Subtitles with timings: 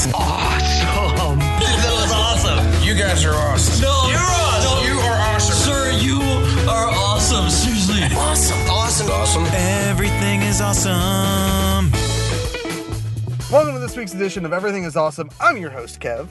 [0.00, 0.14] awesome.
[0.14, 1.38] Awesome.
[1.38, 2.82] That was awesome.
[2.82, 3.82] You guys are awesome.
[3.82, 4.86] No, You're awesome.
[4.86, 5.56] You are awesome.
[5.56, 6.20] sir, you
[6.70, 7.50] are awesome.
[7.50, 8.16] Seriously.
[8.16, 8.58] Awesome.
[8.70, 9.10] Awesome.
[9.10, 9.44] Awesome.
[9.52, 11.90] Everything is awesome.
[13.50, 15.28] Welcome to this week's edition of Everything is Awesome.
[15.40, 16.28] I'm your host, Kev,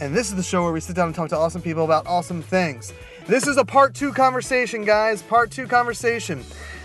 [0.00, 2.06] and this is the show where we sit down and talk to awesome people about
[2.06, 2.92] awesome things.
[3.26, 5.22] This is a part two conversation, guys.
[5.22, 6.42] Part two conversation.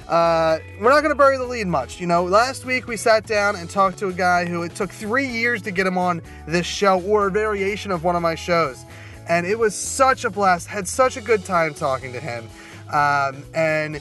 [0.07, 1.99] Uh, we're not going to bury the lead much.
[1.99, 4.91] You know, last week we sat down and talked to a guy who it took
[4.91, 8.35] three years to get him on this show or a variation of one of my
[8.35, 8.85] shows.
[9.27, 10.67] And it was such a blast.
[10.67, 12.47] Had such a good time talking to him.
[12.93, 13.99] Um, and,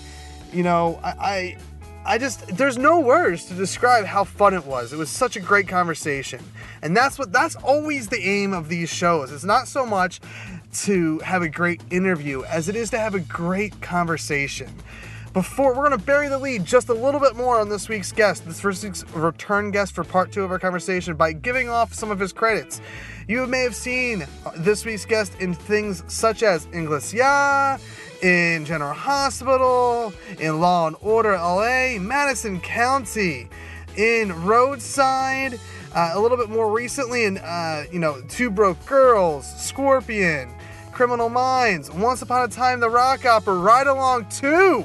[0.53, 1.57] you know, I, I
[2.07, 4.93] I just there's no words to describe how fun it was.
[4.93, 6.43] It was such a great conversation.
[6.83, 9.33] And that's what that's always the aim of these shows.
[9.33, 10.21] It's not so much
[10.84, 14.71] to have a great interview as it is to have a great conversation.
[15.35, 18.13] Before we're going to bury the lead just a little bit more on this week's
[18.13, 21.93] guest, this first week's return guest for part 2 of our conversation by giving off
[21.93, 22.81] some of his credits.
[23.27, 27.81] You may have seen this week's guest in things such as Inglesia,
[28.23, 33.49] in General Hospital, in Law and Order LA, Madison County,
[33.97, 35.59] in Roadside,
[35.97, 40.55] uh, a little bit more recently in, uh, you know, Two Broke Girls, Scorpion,
[40.95, 44.85] Criminal Minds, Once Upon a Time, The Rock Opera, Ride Along 2,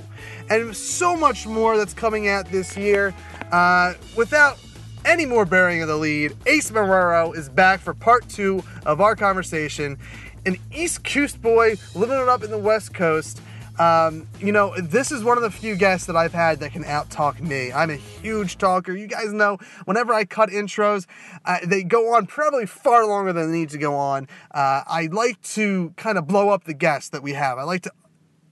[0.49, 3.13] and so much more that's coming out this year.
[3.51, 4.57] Uh, without
[5.05, 9.15] any more bearing of the lead, Ace Marrero is back for part two of our
[9.15, 9.97] conversation.
[10.45, 13.41] An East Coast boy living it up in the West Coast.
[13.77, 16.83] Um, you know, this is one of the few guests that I've had that can
[16.83, 17.71] out talk me.
[17.71, 18.93] I'm a huge talker.
[18.93, 21.05] You guys know whenever I cut intros,
[21.45, 24.27] uh, they go on probably far longer than they need to go on.
[24.53, 27.57] Uh, I like to kind of blow up the guests that we have.
[27.57, 27.91] I like to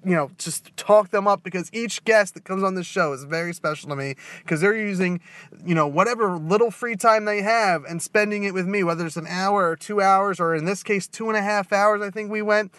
[0.06, 3.24] you know, just talk them up because each guest that comes on this show is
[3.24, 5.20] very special to me because they're using,
[5.66, 9.18] you know, whatever little free time they have and spending it with me, whether it's
[9.18, 12.10] an hour or two hours, or in this case, two and a half hours, I
[12.10, 12.72] think we went.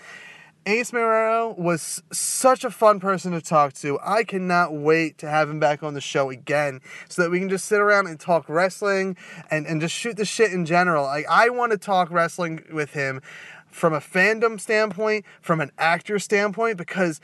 [0.67, 3.99] Ace Marrero was such a fun person to talk to.
[4.05, 7.49] I cannot wait to have him back on the show again so that we can
[7.49, 9.17] just sit around and talk wrestling
[9.51, 11.05] and, and just shoot the shit in general.
[11.05, 13.23] Like, I want to talk wrestling with him
[13.71, 17.21] from a fandom standpoint, from an actor standpoint, because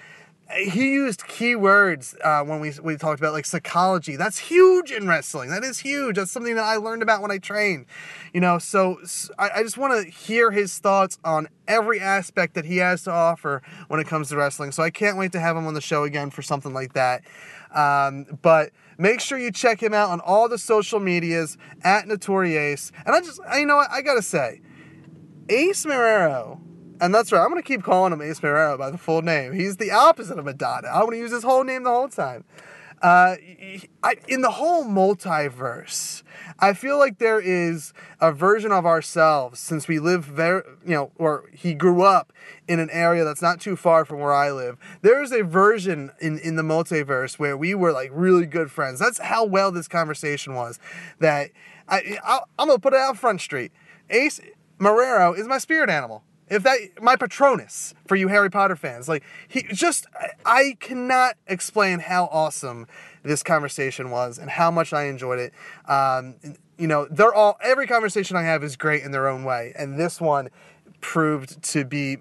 [0.52, 4.16] he used keywords uh, when we we talked about like psychology.
[4.16, 5.50] That's huge in wrestling.
[5.50, 6.16] That is huge.
[6.16, 7.86] That's something that I learned about when I trained.
[8.32, 12.54] You know, so, so I, I just want to hear his thoughts on every aspect
[12.54, 14.72] that he has to offer when it comes to wrestling.
[14.72, 17.22] So I can't wait to have him on the show again for something like that.
[17.74, 22.92] Um, but make sure you check him out on all the social medias at Notoriace.
[23.06, 24.60] And I just, I, you know what, I gotta say.
[25.48, 26.58] Ace Marrero,
[27.00, 29.52] and that's right, I'm going to keep calling him Ace Marrero by the full name.
[29.52, 30.88] He's the opposite of Madonna.
[30.88, 32.44] I'm going to use his whole name the whole time.
[33.02, 33.36] Uh,
[34.02, 36.22] I, in the whole multiverse,
[36.58, 41.10] I feel like there is a version of ourselves since we live very, you know,
[41.16, 42.32] or he grew up
[42.66, 44.78] in an area that's not too far from where I live.
[45.02, 49.00] There is a version in, in the multiverse where we were like really good friends.
[49.00, 50.78] That's how well this conversation was.
[51.18, 51.50] That
[51.86, 53.72] I, I I'm gonna put it out front street.
[54.08, 54.40] Ace
[54.78, 56.22] Marrero is my spirit animal.
[56.48, 60.06] If that my Patronus for you Harry Potter fans, like he just
[60.44, 62.86] I cannot explain how awesome
[63.22, 65.54] this conversation was and how much I enjoyed it.
[65.90, 66.34] Um,
[66.76, 69.98] you know, they're all every conversation I have is great in their own way, and
[69.98, 70.50] this one
[71.00, 72.18] proved to be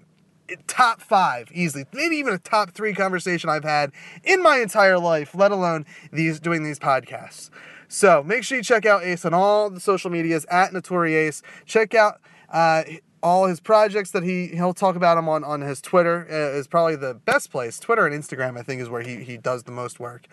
[0.66, 3.92] top five easily, maybe even a top three conversation I've had
[4.22, 7.50] in my entire life, let alone these doing these podcasts.
[7.88, 11.42] So make sure you check out Ace on all the social medias at Notoriace.
[11.64, 12.20] Check out
[12.54, 12.84] uh,
[13.22, 16.66] all his projects that he he'll talk about them on on his Twitter uh, is
[16.66, 17.80] probably the best place.
[17.80, 20.26] Twitter and Instagram, I think, is where he he does the most work.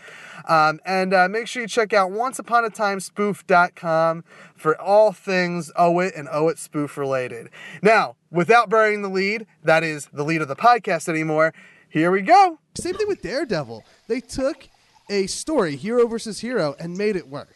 [0.48, 4.24] Um, and uh, make sure you check out onceuponatimespoof.com
[4.56, 7.50] for all things OUAT and OUAT spoof related.
[7.82, 11.54] Now, without burying the lead, that is the lead of the podcast anymore.
[11.90, 12.60] Here we go.
[12.76, 13.84] Same thing with Daredevil.
[14.08, 14.68] They took
[15.10, 17.56] a story, hero versus hero, and made it work.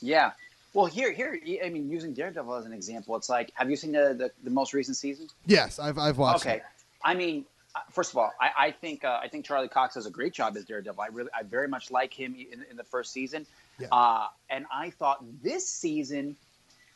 [0.00, 0.32] Yeah.
[0.74, 3.92] Well, here, here, I mean, using Daredevil as an example, it's like, have you seen
[3.92, 5.28] the the, the most recent season?
[5.46, 6.46] Yes, I've I've watched.
[6.46, 6.56] Okay.
[6.56, 6.62] it.
[7.02, 7.44] I mean,
[7.74, 10.32] uh, first of all, I, I think uh, I think Charlie Cox does a great
[10.34, 11.00] job as Daredevil.
[11.00, 13.46] I really, I very much like him in, in the first season,
[13.78, 13.88] Yeah.
[13.92, 16.36] uh, and I thought this season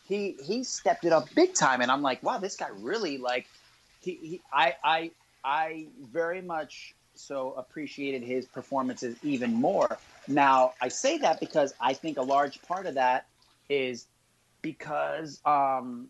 [0.08, 3.46] he he stepped it up big time, and I'm like, wow, this guy really like
[4.02, 5.10] he, he I I
[5.42, 9.98] I very much so appreciated his performances even more.
[10.28, 13.26] Now I say that because I think a large part of that
[13.72, 14.06] is
[14.60, 16.08] because um,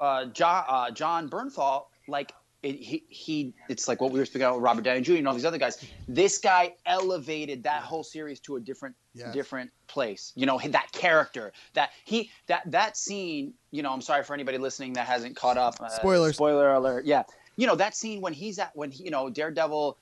[0.00, 2.32] uh, John, uh, Jon Bernthal like
[2.62, 5.14] it, he he it's like what we were speaking about with Robert Downey Jr.
[5.14, 5.82] and all these other guys.
[6.08, 9.32] This guy elevated that whole series to a different Yes.
[9.34, 10.32] different place.
[10.36, 13.54] You know, that character, that he that that scene.
[13.72, 15.80] You know, I'm sorry for anybody listening that hasn't caught up.
[15.80, 16.36] Uh, Spoilers.
[16.36, 17.06] Spoiler alert.
[17.06, 17.24] Yeah,
[17.56, 19.96] you know that scene when he's at when he, you know Daredevil.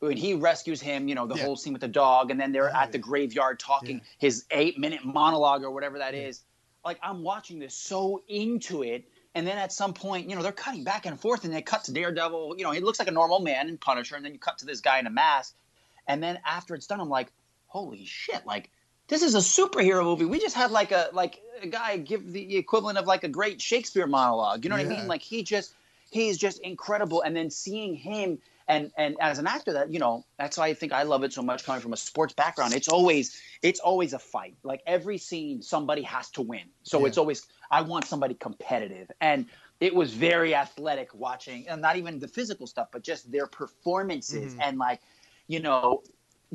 [0.00, 1.42] When he rescues him, you know the Yeah.
[1.44, 5.04] whole scene with the dog, and then they're Oh, at the graveyard talking his eight-minute
[5.04, 6.42] monologue or whatever that is.
[6.84, 9.04] Like I'm watching this so into it,
[9.34, 11.84] and then at some point, you know, they're cutting back and forth, and they cut
[11.84, 12.54] to Daredevil.
[12.56, 14.66] You know, he looks like a normal man in Punisher, and then you cut to
[14.66, 15.54] this guy in a mask,
[16.06, 17.30] and then after it's done, I'm like,
[17.66, 18.46] holy shit!
[18.46, 18.70] Like
[19.08, 20.24] this is a superhero movie.
[20.24, 23.60] We just had like a like a guy give the equivalent of like a great
[23.60, 24.64] Shakespeare monologue.
[24.64, 25.06] You know what I mean?
[25.06, 25.74] Like he just
[26.10, 27.20] he's just incredible.
[27.20, 28.38] And then seeing him
[28.70, 31.32] and and as an actor that you know that's why I think I love it
[31.34, 32.72] so much coming from a sports background.
[32.74, 34.56] It's always it's always a fight.
[34.62, 36.66] Like every scene, somebody has to win.
[36.84, 37.08] So Yeah.
[37.08, 39.46] it's always I want somebody competitive and.
[39.80, 44.52] It was very athletic watching, and not even the physical stuff, but just their performances
[44.52, 44.60] Mm-hmm.
[44.60, 45.00] and like,
[45.46, 46.02] you know,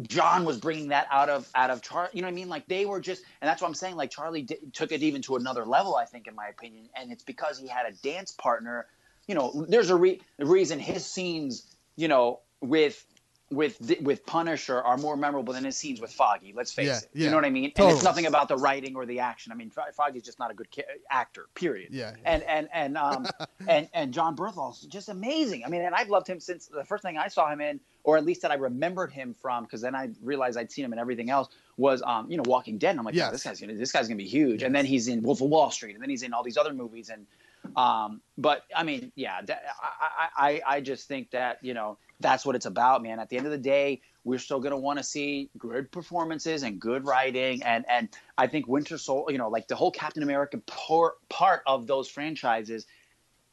[0.03, 2.11] Jon was bringing that out of out of Charlie.
[2.13, 2.49] You know what I mean?
[2.49, 3.95] Like they were just, and that's what I'm saying.
[3.95, 6.89] Like Charlie took it even to another level, I think, in my opinion.
[6.95, 8.85] And it's because he had a dance partner.
[9.27, 13.05] You know, there's a, re- a reason his scenes, you know, with
[13.51, 16.51] with with Punisher are more memorable than his scenes with Foggy.
[16.55, 17.09] Let's face Yeah, it.
[17.13, 17.23] yeah.
[17.25, 17.71] You know what I mean?
[17.77, 19.51] And it's nothing about the writing or the action.
[19.51, 20.67] I mean, Foggy's just not a good
[21.11, 21.45] actor.
[21.53, 21.89] Period.
[21.93, 22.15] Yeah.
[22.25, 23.27] And and and um
[23.67, 25.63] and and Jon Bernthal's just amazing.
[25.63, 28.17] I mean, and I've loved him since the first thing I saw him in, or
[28.17, 30.97] at least that I remembered him from, because then I realized I'd seen him in
[30.99, 31.49] everything else.
[31.77, 32.91] Was um you know Walking Dead.
[32.91, 33.25] And I'm like, Yes.
[33.27, 34.63] yeah, this guy's gonna this guy's gonna be huge.
[34.63, 36.73] And then he's in Wolf of Wall Street, and then he's in all these other
[36.73, 37.09] movies.
[37.09, 37.27] And
[37.75, 42.45] um, but I mean, yeah, that, I, I I just think that you know that's
[42.45, 43.19] what it's about, man.
[43.19, 46.79] At the end of the day, we're still gonna want to see good performances and
[46.79, 50.57] good writing, and and I think Winter Soldier, you know, like the whole Captain America
[50.65, 52.85] por- part of those franchises,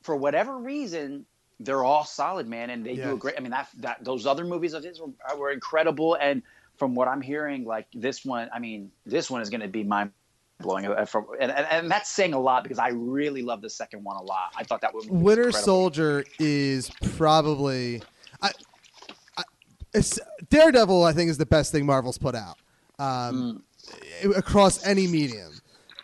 [0.02, 1.26] for whatever reason,
[1.60, 3.34] they're all solid, man, and they do a great.
[3.36, 6.42] I mean, that that those other movies of his were, were incredible, and
[6.76, 9.84] from what I'm hearing, like this one, I mean, this one is going to be
[9.84, 10.12] mind
[10.60, 10.88] blowing.
[11.06, 14.16] From and, and, and that's saying a lot because I really love the second one
[14.16, 14.52] a lot.
[14.56, 15.64] I thought that was Winter incredible.
[15.64, 18.02] Soldier is probably
[18.40, 18.50] I,
[19.36, 19.42] I
[19.94, 20.18] it's,
[20.50, 21.04] Daredevil.
[21.04, 22.58] I think is the best thing Marvel's put out
[22.98, 23.62] um,
[24.24, 25.52] i- across any medium.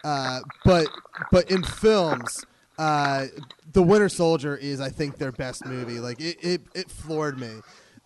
[0.05, 0.87] Uh, but
[1.31, 2.45] but in films,
[2.79, 3.27] uh,
[3.73, 6.00] the Winter Soldier is I think their best movie.
[6.00, 7.50] Like it it, it floored me.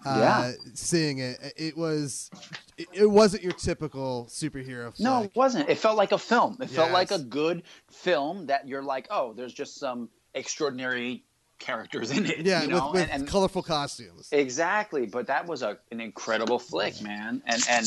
[0.05, 0.53] Uh, Yeah.
[0.75, 2.31] seeing it, it was
[2.77, 4.99] it, it wasn't your typical superhero.
[4.99, 5.69] No, it wasn't.
[5.69, 6.59] It felt like a film.
[6.61, 11.25] It felt like a good film that you're like, oh, there's just some extraordinary
[11.59, 12.41] characters in it.
[12.41, 12.87] yeah, you know?
[12.87, 14.29] with, with and, and colorful costumes.
[14.33, 17.43] Exactly, but that was a, an incredible flick, man.
[17.47, 17.87] And and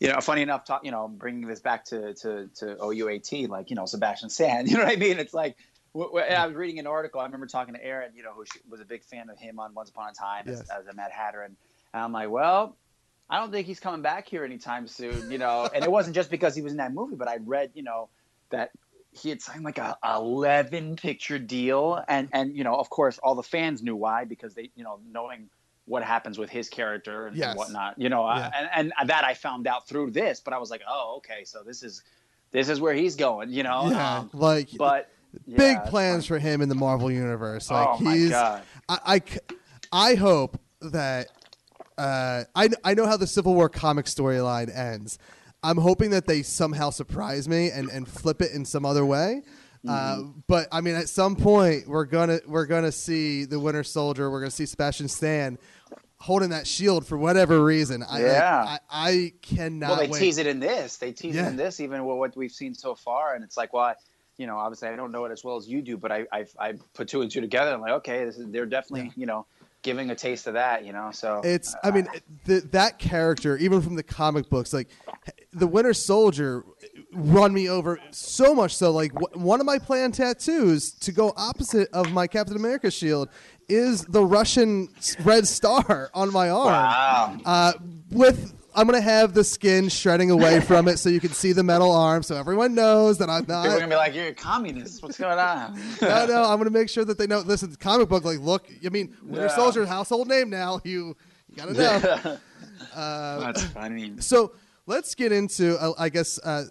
[0.00, 3.70] you know, funny enough, talk, you know, bringing this back to to to OUAT, like
[3.70, 4.66] you know, Sebastian Stan.
[4.74, 5.18] You know what I mean?
[5.18, 5.56] It's like
[5.96, 7.20] I was reading an article.
[7.20, 9.74] I remember talking to Erin, you know, who was a big fan of him on
[9.74, 10.68] Once Upon a Time as, Yes.
[10.70, 11.56] as a Mad Hatter, and,
[11.92, 12.76] and I'm like, well.
[13.30, 15.66] I don't think he's coming back here anytime soon, you know.
[15.74, 18.10] And it wasn't just because he was in that movie, but I read, you know,
[18.50, 18.70] that
[19.12, 23.34] he had signed like a 11 picture deal and and you know of course all
[23.34, 25.48] the fans knew why because they you know knowing
[25.86, 27.48] what happens with his character and, Yes.
[27.50, 28.48] and whatnot you know Yeah.
[28.48, 31.44] uh, and and that i found out through this but i was like oh okay
[31.44, 32.02] so this is
[32.50, 35.08] this is where he's going you know yeah, Um, like but
[35.46, 37.70] yeah, big plans for him in the Marvel universe.
[37.70, 39.22] Like oh my he's, god I, I
[40.10, 41.28] I hope that
[41.96, 45.18] uh, I I know how the Civil War comic storyline ends.
[45.62, 49.42] I'm hoping that they somehow surprise me and, and flip it in some other way.
[49.86, 50.30] Uh, Mm-hmm.
[50.46, 54.30] but I mean, at some point, we're gonna we're gonna see the Winter Soldier.
[54.30, 55.58] We're gonna see Sebastian Stan
[56.16, 58.02] holding that shield for whatever reason.
[58.02, 58.64] I, like, Yeah.
[58.66, 58.78] I,
[59.10, 59.88] I cannot.
[59.90, 60.18] well they wait.
[60.20, 61.44] tease it in this they tease Yeah.
[61.46, 63.94] it in this even with what we've seen so far and it's like well I,
[64.38, 66.44] you know obviously i don't know it as well as you do but i i,
[66.58, 69.26] I put two and two together and I'm like okay this is, they're definitely you
[69.26, 69.46] know
[69.82, 71.76] giving a taste of that you know so It's.
[71.84, 72.08] I mean,
[72.46, 74.88] the, that character, even from the comic books, like
[75.52, 76.64] the Winter Soldier,
[77.12, 78.90] run me over so much so.
[78.92, 83.28] Like w- one of my planned tattoos to go opposite of my Captain America shield
[83.68, 84.88] is the Russian
[85.22, 86.66] red star on my arm.
[86.72, 87.72] wow Uh,
[88.10, 91.62] with I'm gonna have the skin shredding away from it, so you can see the
[91.62, 93.62] metal arm, so everyone knows that I'm not.
[93.64, 95.02] People are gonna be like, "You're a communist.
[95.02, 97.38] What's going on?" No, no, I'm gonna make sure that they know.
[97.40, 99.54] Listen, comic book, like, look, I mean, Winter Yeah.
[99.56, 100.80] Soldier, household name now.
[100.84, 101.16] You,
[101.48, 102.38] you gotta know.
[102.94, 104.14] That's funny.
[104.20, 104.52] So
[104.86, 106.64] let's get into, uh, I guess, uh,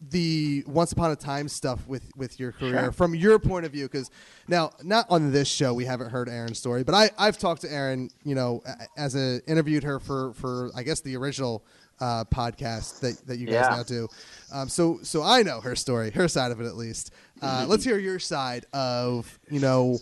[0.00, 2.92] the Once Upon a Time stuff with with your career Sure.
[2.92, 3.84] from your point of view.
[3.84, 4.10] Because
[4.48, 7.72] now, not on this show, we haven't heard Erin's story, but I I've talked to
[7.72, 8.62] Erin you know,
[8.96, 11.64] as a interviewed her for for I guess the original
[12.00, 13.76] uh, podcast that that you guys Yeah.
[13.76, 14.08] now do.
[14.52, 17.12] Um, so so I know her story, her side of it at least.
[17.40, 17.70] Uh, Mm-hmm.
[17.70, 19.98] let's hear your side of you know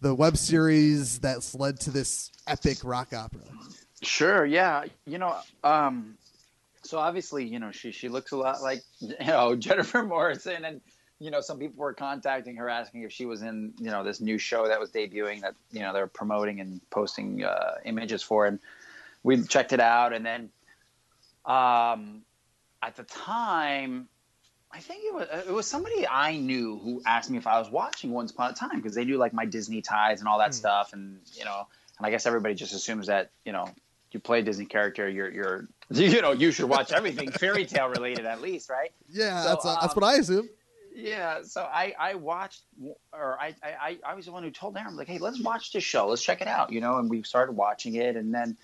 [0.00, 3.40] the web series that's led to this epic rock opera.
[4.02, 4.44] Sure.
[4.46, 4.84] Yeah.
[5.06, 5.36] You know.
[5.64, 6.16] Um,
[6.88, 10.80] so obviously, you know, she she looks a lot like you know Jennifer Morrison, and
[11.20, 14.22] you know, some people were contacting her asking if she was in you know this
[14.22, 18.46] new show that was debuting that you know they're promoting and posting uh, images for,
[18.46, 18.58] and
[19.22, 20.48] we checked it out, and then
[21.44, 22.22] um,
[22.82, 24.08] at the time.
[24.70, 27.70] I think it was it was somebody I knew who asked me if I was
[27.70, 30.52] watching Once Upon a Time because they knew like my Disney ties and all that
[30.52, 31.66] stuff, and you know,
[31.96, 33.70] and I guess everybody just assumes that you know
[34.12, 37.88] you play a Disney character, you're you're you know you should watch everything fairy tale
[37.88, 38.92] related at least, right?
[39.08, 40.48] Yeah, So, that's uh, that's um, what I assume.
[40.94, 42.62] Yeah, so I I watched
[43.12, 45.84] or I I I was the one who told Erin like, hey, let's watch this
[45.84, 48.56] show, let's check it out, you know, and we started watching it, and then,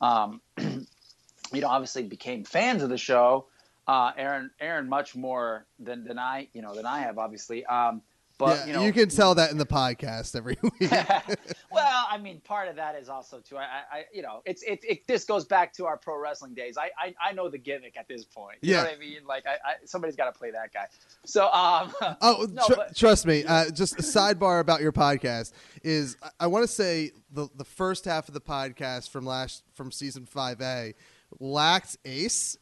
[0.00, 3.46] um, you know, obviously became fans of the show.
[3.86, 7.64] Uh, Erin Erin much more than than I you know than I have obviously.
[7.64, 8.02] Um,
[8.38, 10.90] but yeah, you know can tell that in the podcast every week.
[11.70, 13.56] well, I mean, part of that is also too.
[13.56, 15.06] I, I you know, it's it, it.
[15.06, 16.76] This goes back to our pro wrestling days.
[16.78, 18.58] I, I, I know the gimmick at this point.
[18.62, 18.78] You Yeah.
[18.82, 19.18] know what I mean?
[19.26, 20.86] Like, I, I somebody's got to play that guy.
[21.24, 23.44] So, um, Oh, No, tr- but- trust me.
[23.44, 25.52] Uh, just a sidebar about your podcast
[25.82, 29.62] is I, I want to say the the first half of the podcast from last
[29.74, 30.94] from season five A
[31.40, 32.56] lacked Ace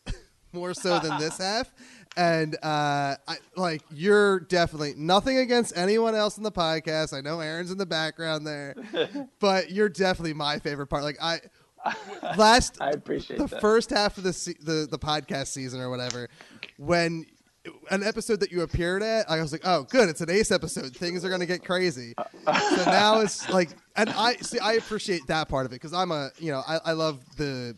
[0.53, 1.73] more so than this half,
[2.17, 7.13] and uh, I like you're definitely nothing against anyone else in the podcast.
[7.17, 8.75] I know Erin's in the background there,
[9.41, 11.03] but you're definitely my favorite part.
[11.03, 11.41] Like I
[12.37, 13.61] last I appreciate the that.
[13.61, 16.29] first half of the, se- the the podcast season or whatever
[16.79, 17.27] when
[17.91, 20.95] an episode that you appeared at i was like oh good it's an ace episode
[20.95, 22.13] things are going to get crazy
[22.47, 26.11] so now it's like and i see i appreciate that part of it because i'm
[26.11, 27.75] a you know I, I love the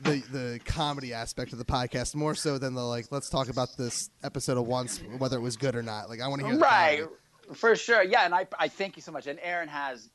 [0.00, 3.76] the the comedy aspect of the podcast more so than the like let's talk about
[3.76, 6.58] this episode of once whether it was good or not like i want to hear
[6.58, 7.16] right, comedy.
[7.54, 8.02] for sure.
[8.02, 9.26] Yeah, and I, I thank you so much.
[9.26, 10.10] And Erin has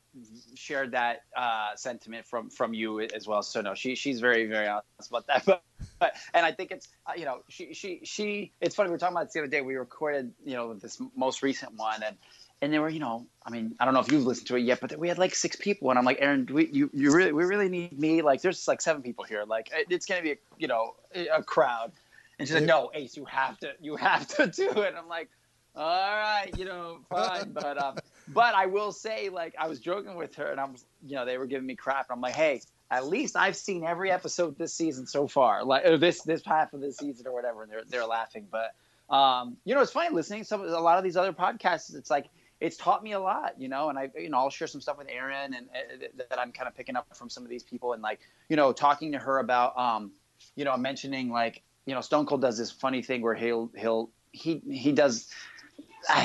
[0.55, 3.43] shared that uh, sentiment from from you as well.
[3.43, 5.45] So no, she she's very very honest about that.
[5.45, 5.63] But,
[5.99, 8.51] but and I think it's uh, you know she she she.
[8.61, 9.61] It's funny we were talking about this the other day.
[9.61, 12.17] We recorded you know this most recent one and.
[12.61, 14.61] And there were, you know, I mean, I don't know if you've listened to it
[14.61, 17.13] yet, but we had like six people, and I'm like, Erin, do we, you, you
[17.13, 18.21] really, we really need me.
[18.21, 19.43] Like, there's like seven people here.
[19.45, 20.95] Like, it's gonna be, a, you know,
[21.31, 21.91] a crowd.
[22.39, 24.95] And she's like, no, Ace, you have to, you have to do it.
[24.97, 25.29] I'm like,
[25.75, 27.51] all right, you know, fine.
[27.51, 27.97] But um,
[28.27, 31.37] but I will say, like, I was joking with her, and I'm, you know, they
[31.37, 32.07] were giving me crap.
[32.09, 35.85] And I'm like, hey, at least I've seen every episode this season so far, like
[35.85, 37.61] or this this half of the season or whatever.
[37.63, 38.47] And they're they're laughing.
[38.51, 38.73] But
[39.13, 41.95] um, you know, it's funny listening some a lot of these other podcasts.
[41.95, 42.25] It's like
[42.59, 43.89] it's taught me a lot, you know.
[43.89, 46.67] And I, you know, I'll share some stuff with Erin and uh, that I'm kind
[46.67, 49.39] of picking up from some of these people, and like, you know, talking to her
[49.39, 50.11] about, um,
[50.55, 54.09] you know, mentioning like, you know, Stone Cold does this funny thing where he'll he'll
[54.31, 55.29] he he does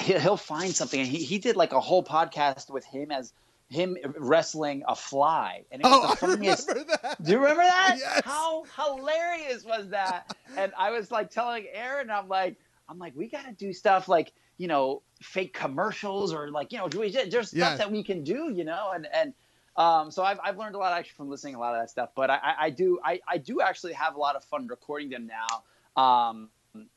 [0.01, 3.33] he'll he'll find something and he, he did like a whole podcast with him as
[3.69, 7.39] him wrestling a fly and it was oh the i funniest remember that do you
[7.39, 8.23] remember that Yes.
[8.25, 10.27] how hilarious was that
[10.59, 12.59] and i was like telling erin i'm like
[12.89, 14.33] i'm like we got to do stuff like
[14.63, 18.65] you know fake commercials or like you know there's stuff that we can do you
[18.65, 19.35] know and and
[19.75, 21.89] um, so I've, I've learned a lot actually from listening to a lot of that
[21.89, 25.09] stuff but I, I, do I, I do actually have a lot of fun recording
[25.09, 25.63] them now
[25.97, 26.51] um,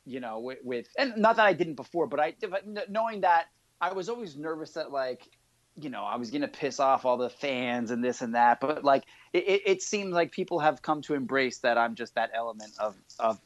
[0.06, 3.46] you know, with, with and not that I didn't before, but I but knowing that
[3.82, 5.30] I was always nervous that like,
[5.78, 8.60] you know, I was gonna piss off all the fans and this and that.
[8.60, 9.04] But like,
[9.34, 12.72] it, it, it seems like people have come to embrace that I'm just that element
[12.80, 13.40] of of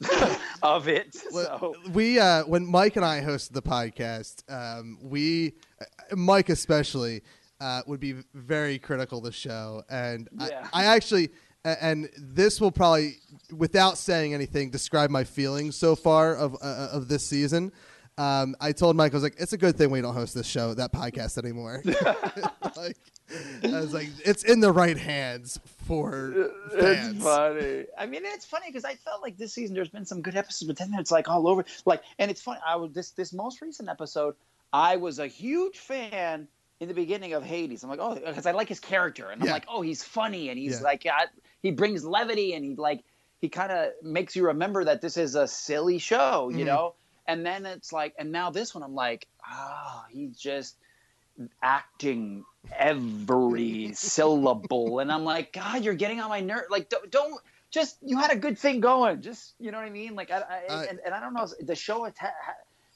[0.62, 1.14] of it.
[1.14, 7.22] So we uh, when Mike and I hosted the podcast, um, we uh, Mike especially
[7.60, 10.68] uh, would be very critical of the show, and Yeah.
[10.72, 11.30] I, I actually
[11.64, 13.18] and this will probably,
[13.54, 17.72] without saying anything, describe my feelings so far of uh, of this season.
[18.20, 20.46] Um, I told Mike, I was like, "It's a good thing we don't host this
[20.46, 21.82] show, that podcast anymore."
[22.76, 22.96] like,
[23.64, 27.84] I was like, "It's in the right hands for fans." It's funny.
[27.98, 30.66] I mean, it's funny because I felt like this season there's been some good episodes,
[30.66, 31.64] but then it's like all over.
[31.86, 32.60] Like, and it's funny.
[32.66, 34.34] I was this this most recent episode.
[34.72, 36.46] I was a huge fan
[36.80, 37.82] in the beginning of Hades.
[37.82, 40.58] I'm like, oh, because I like his character, and I'm like, oh, he's funny, and
[40.58, 40.84] he's Yeah.
[40.84, 41.26] like, uh,
[41.62, 43.02] he brings levity, and he like
[43.40, 46.66] he kind of makes you remember that this is a silly show, you Mhm.
[46.66, 46.94] know.
[47.30, 50.76] And then it's like, and now this one, I'm like, ah, he's just
[51.62, 52.44] acting
[52.78, 54.98] every syllable.
[54.98, 56.64] And i'm like god you're getting on my nerve.
[56.70, 59.22] Like don't, don't just you had a good thing going.
[59.22, 60.14] Just you know what i mean?
[60.14, 62.32] Like i, I Uh, and, and i don't know the show ha-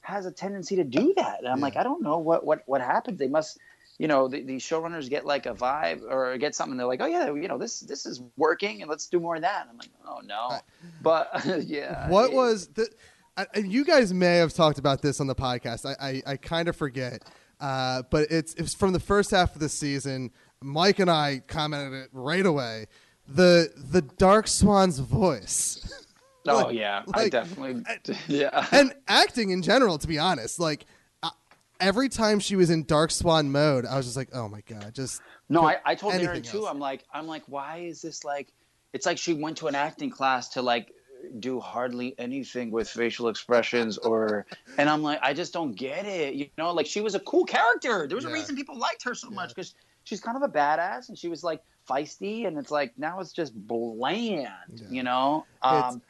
[0.01, 1.39] has a tendency to do that.
[1.39, 1.63] And i'm Yeah.
[1.67, 3.57] like i don't know what what what happened they must
[3.97, 6.77] you know the, these showrunners get like a vibe or get something.
[6.77, 9.41] They're like oh yeah you know this this is working and let's do more of
[9.41, 9.61] that.
[9.61, 10.59] And i'm like oh no.
[11.01, 11.29] But
[11.65, 12.89] yeah what it- was the?
[13.37, 15.85] I- you guys may have talked about this on the podcast.
[15.85, 17.23] I I, I kind of forget,
[17.59, 20.31] Uh, but it's it's from the first half of the season.
[20.61, 22.87] Mike and I commented it right away.
[23.27, 25.81] The the Dark Swan's voice.
[26.47, 27.83] Oh Like- yeah, I like- definitely.
[28.27, 28.67] yeah.
[28.71, 30.85] and acting in general, to be honest, like
[31.23, 31.31] uh,
[31.79, 34.93] every time she was in Dark Swan mode, I was just like, oh my god,
[34.93, 36.59] just No, I, I told Darren too.
[36.59, 36.67] else.
[36.69, 38.53] I'm like, I'm like, why is this like?
[38.93, 40.91] It's like she went to an acting class to like
[41.39, 44.45] do hardly anything with facial expressions, or,
[44.77, 46.35] and I'm like, I just don't get it.
[46.35, 48.07] You know, like she was a cool character.
[48.07, 51.09] There was a reason people liked her so much because she's kind of a badass
[51.09, 54.47] and she was like feisty, and it's like now it's just bland.
[54.73, 54.87] Yeah.
[54.89, 56.01] You know, um,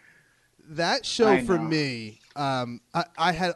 [0.69, 1.63] that show I for know.
[1.63, 3.55] me, um, I, I had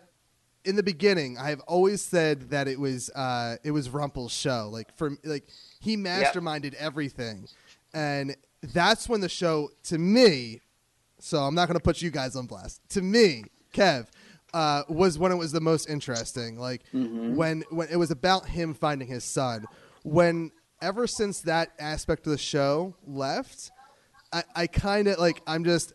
[0.66, 4.70] in the beginning, I have always said that it was uh, it was Rumpel's show.
[4.72, 5.48] Like for like
[5.80, 7.48] he masterminded everything,
[7.94, 10.62] and that's when the show to me.
[11.20, 12.82] So I'm not going to put you guys on blast.
[12.90, 14.08] To me, Kev.
[14.52, 16.58] Uh, was when it was the most interesting.
[16.58, 17.36] Like Mm-hmm.
[17.36, 19.66] when when it was about him finding his son.
[20.04, 23.70] When ever since that aspect of the show left,
[24.34, 25.94] I, I kind of like I'm just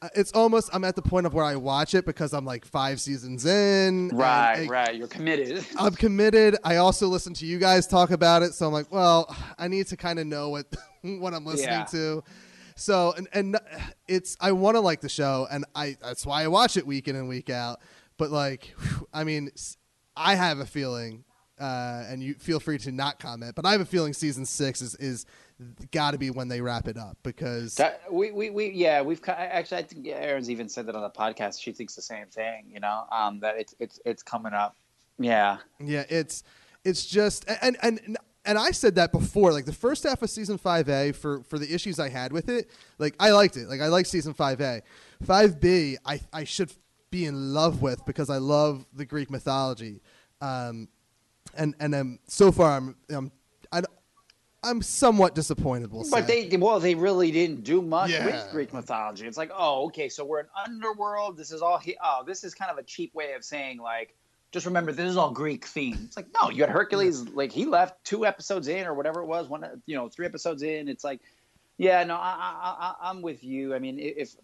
[0.00, 2.64] uh, it's almost I'm at the point of where I watch it because I'm like
[2.64, 4.08] five seasons in.
[4.14, 4.94] right, I, right.
[4.94, 5.62] You're committed.
[5.78, 6.56] I'm committed.
[6.64, 9.86] I also listen to you guys talk about it, so I'm like, well, I need
[9.88, 10.66] to kind of know what
[11.02, 11.84] what I'm listening Yeah.
[11.84, 12.24] to.
[12.76, 13.58] So and and
[14.06, 17.08] it's I want to like the show, and I that's why I watch it week
[17.08, 17.80] in and week out.
[18.18, 18.74] But like,
[19.12, 19.50] I mean,
[20.16, 21.24] I have a feeling,
[21.58, 24.82] uh, and you feel free to not comment, but I have a feeling season six
[24.82, 25.26] is is
[25.90, 29.26] got to be when they wrap it up because That, we, we, we, yeah, we've
[29.26, 29.78] actually.
[29.78, 31.60] I think Erin's even said that on the podcast.
[31.60, 32.66] She thinks the same thing.
[32.70, 34.76] You know, um, that it's it's it's coming up.
[35.18, 36.42] Yeah, Yeah, it's
[36.84, 39.52] it's just and and and I said that before.
[39.52, 42.48] Like the first half of season five A for for the issues I had with
[42.48, 43.68] it, like I liked it.
[43.68, 44.82] Like I like season five A.
[45.22, 46.72] Five B, I I should
[47.10, 50.00] be in love with because I love the Greek mythology.
[50.40, 50.88] Um,
[51.54, 53.32] and and um, so far I'm I'm
[53.72, 53.82] I,
[54.62, 55.92] I'm somewhat disappointed.
[55.92, 56.48] We'll but say.
[56.48, 58.26] they well, they really didn't do much Yeah.
[58.26, 59.26] with Greek mythology.
[59.26, 61.36] It's like, oh, okay, so we're an underworld.
[61.36, 61.78] This is all.
[61.78, 64.14] He- oh, this is kind of a cheap way of saying like.
[64.52, 66.04] Just remember, this is all Greek themed.
[66.06, 67.28] It's like no, you had Hercules.
[67.28, 69.48] Like he left two episodes in, or whatever it was.
[69.48, 70.88] One, you know, three episodes in.
[70.88, 71.20] It's like,
[71.78, 73.74] yeah, no, I, I, I, I'm with you.
[73.74, 74.34] I mean, if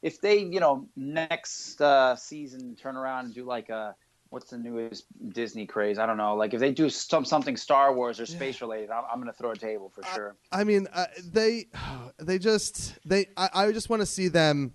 [0.00, 3.94] if they, you know, next uh, season turn around and do like a
[4.30, 5.98] what's the newest Disney craze?
[5.98, 6.34] I don't know.
[6.34, 9.36] Like if they do some something Star Wars or space related, I'm, I'm going to
[9.36, 10.36] throw a table for sure.
[10.52, 11.66] I mean, uh, they
[12.18, 14.74] they just they I, I just want to see them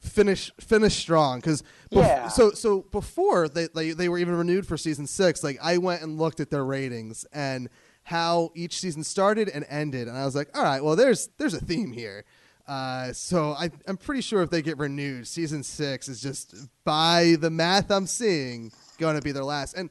[0.00, 2.28] finish finish strong because Yeah.
[2.28, 6.02] so so before they, they they were even renewed for season six like i went
[6.02, 7.68] and looked at their ratings and
[8.04, 11.52] how each season started and ended and i was like all right well there's there's
[11.54, 12.24] a theme here
[12.66, 17.36] uh, so I, i'm pretty sure if they get renewed season six is just by
[17.38, 19.90] the math i'm seeing going to be their last and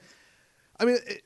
[0.79, 1.23] I mean, it,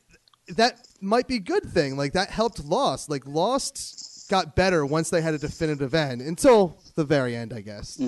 [0.58, 1.96] that might be a good thing.
[1.96, 3.08] Like that helped Lost.
[3.08, 7.62] Like Lost got better once they had a definitive end until the very end, I
[7.62, 8.00] guess.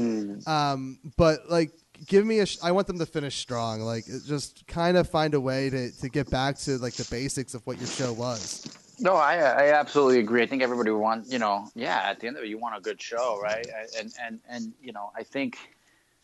[0.47, 1.69] Um, but like,
[2.07, 2.47] give me a.
[2.47, 3.81] Sh- I want them to finish strong.
[3.81, 7.53] Like, just kind of find a way to to get back to like the basics
[7.53, 8.65] of what your show was.
[8.99, 10.41] No, I I absolutely agree.
[10.41, 12.01] I think everybody wants, you know, yeah.
[12.03, 13.67] At the end of it, you want a good show, right?
[13.99, 15.59] And and and you know, I think,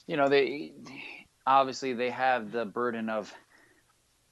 [0.07, 0.73] you know, they
[1.45, 3.31] obviously they have the burden of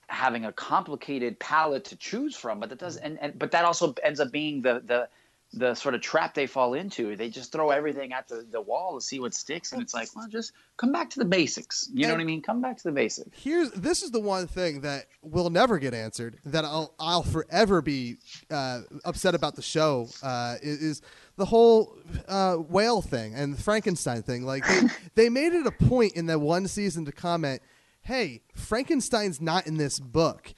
[0.07, 3.93] having a complicated palette to choose from, but that does and, and but that also
[4.01, 5.07] ends up being the the
[5.53, 7.15] the sort of trap they fall into.
[7.15, 10.15] They just throw everything at the, the wall to see what sticks, and it's like,
[10.15, 11.89] well, just come back to the basics.
[11.91, 12.41] You know what I mean?
[12.41, 13.29] Come back to the basics.
[13.33, 16.37] Here's this is the one thing that will never get answered.
[16.45, 18.17] That I'll I'll forever be
[18.51, 21.01] uh, upset about the show uh, is, is
[21.35, 24.43] the whole uh, whale thing and the Frankenstein thing.
[24.43, 24.81] Like they,
[25.15, 27.63] they made it a point in that one season to comment,
[28.01, 30.53] "Hey, Frankenstein's not in this book."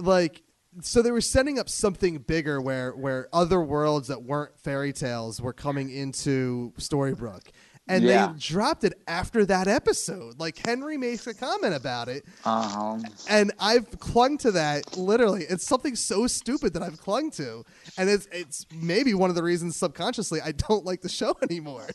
[0.00, 0.42] Like
[0.82, 5.40] so they were setting up something bigger where where other worlds that weren't fairy tales
[5.40, 7.48] were coming into Storybrooke.
[7.88, 8.32] And Yeah.
[8.32, 10.40] they dropped it after that episode.
[10.40, 15.44] Like Henry makes a comment about it, Um, and I've clung to that literally.
[15.48, 17.64] It's something so stupid that I've clung to,
[17.96, 21.86] and it's it's maybe one of the reasons subconsciously I don't like the show anymore.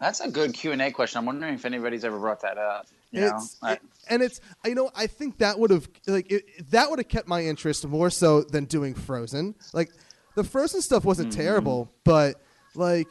[0.00, 1.18] that's a good Q and A question.
[1.18, 2.86] I'm wondering if anybody's ever brought that up.
[3.10, 3.40] You know?
[3.62, 6.98] I- it- and it's you know I think that would have like it, that would
[6.98, 9.54] have kept my interest more so than doing Frozen.
[9.72, 9.90] Like
[10.36, 11.40] the Frozen stuff wasn't Mm-hmm.
[11.40, 12.36] terrible, but
[12.74, 13.08] like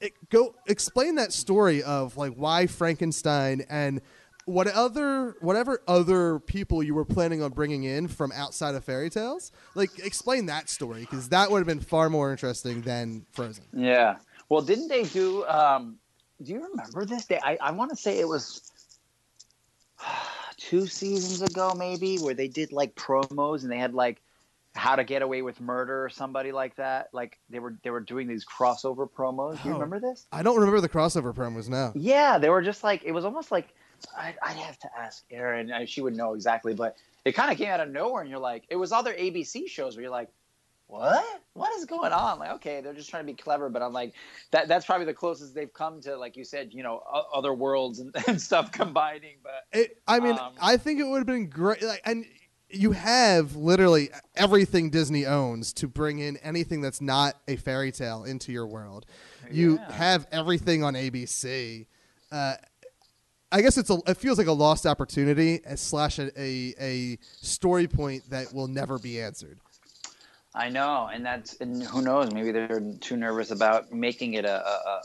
[0.00, 4.00] it, go explain that story of like why Frankenstein and
[4.46, 9.10] what other whatever other people you were planning on bringing in from outside of fairy
[9.10, 9.52] tales.
[9.74, 13.64] Like explain that story because that would have been far more interesting than Frozen.
[13.74, 14.16] Yeah.
[14.48, 15.44] Well, didn't they do?
[15.46, 15.96] Um,
[16.42, 17.26] do you remember this?
[17.26, 17.38] Day?
[17.42, 18.62] I, I want to say it was.
[20.56, 24.20] two seasons ago, maybe, where they did like promos and they had like
[24.76, 27.08] how to get away with murder or somebody like that.
[27.12, 29.60] Like they were they were doing these crossover promos.
[29.62, 29.78] Do you Oh.
[29.78, 30.26] remember this?
[30.32, 31.92] I don't remember the crossover promos now.
[31.94, 33.68] Yeah, they were just like it was almost like
[34.16, 35.72] I'd, I'd have to ask Erin.
[35.86, 38.64] She would know exactly, but it kind of came out of nowhere, and you're like,
[38.70, 40.28] it was other ABC shows where you're like,
[40.90, 41.24] what?
[41.54, 42.38] What is going on?
[42.38, 44.14] Like, okay, they're just trying to be clever, but I'm like,
[44.50, 48.00] that that's probably the closest they've come to, like you said, you know, other worlds
[48.00, 49.36] and, and stuff combining.
[49.42, 51.82] But It, I mean, Um, I think it would have been great.
[51.82, 52.24] Like, and
[52.68, 58.24] you have literally everything Disney owns to bring in anything that's not a fairy tale
[58.24, 59.06] into your world.
[59.50, 59.92] You Yeah.
[59.92, 61.86] have everything on ABC.
[62.30, 62.54] Uh,
[63.52, 63.98] I guess it's a.
[64.06, 68.68] It feels like a lost opportunity uh, slash a, a a story point that will
[68.68, 69.58] never be answered.
[70.54, 72.32] I know, and that's and who knows?
[72.32, 75.00] Maybe they're too nervous about making it a, a, a,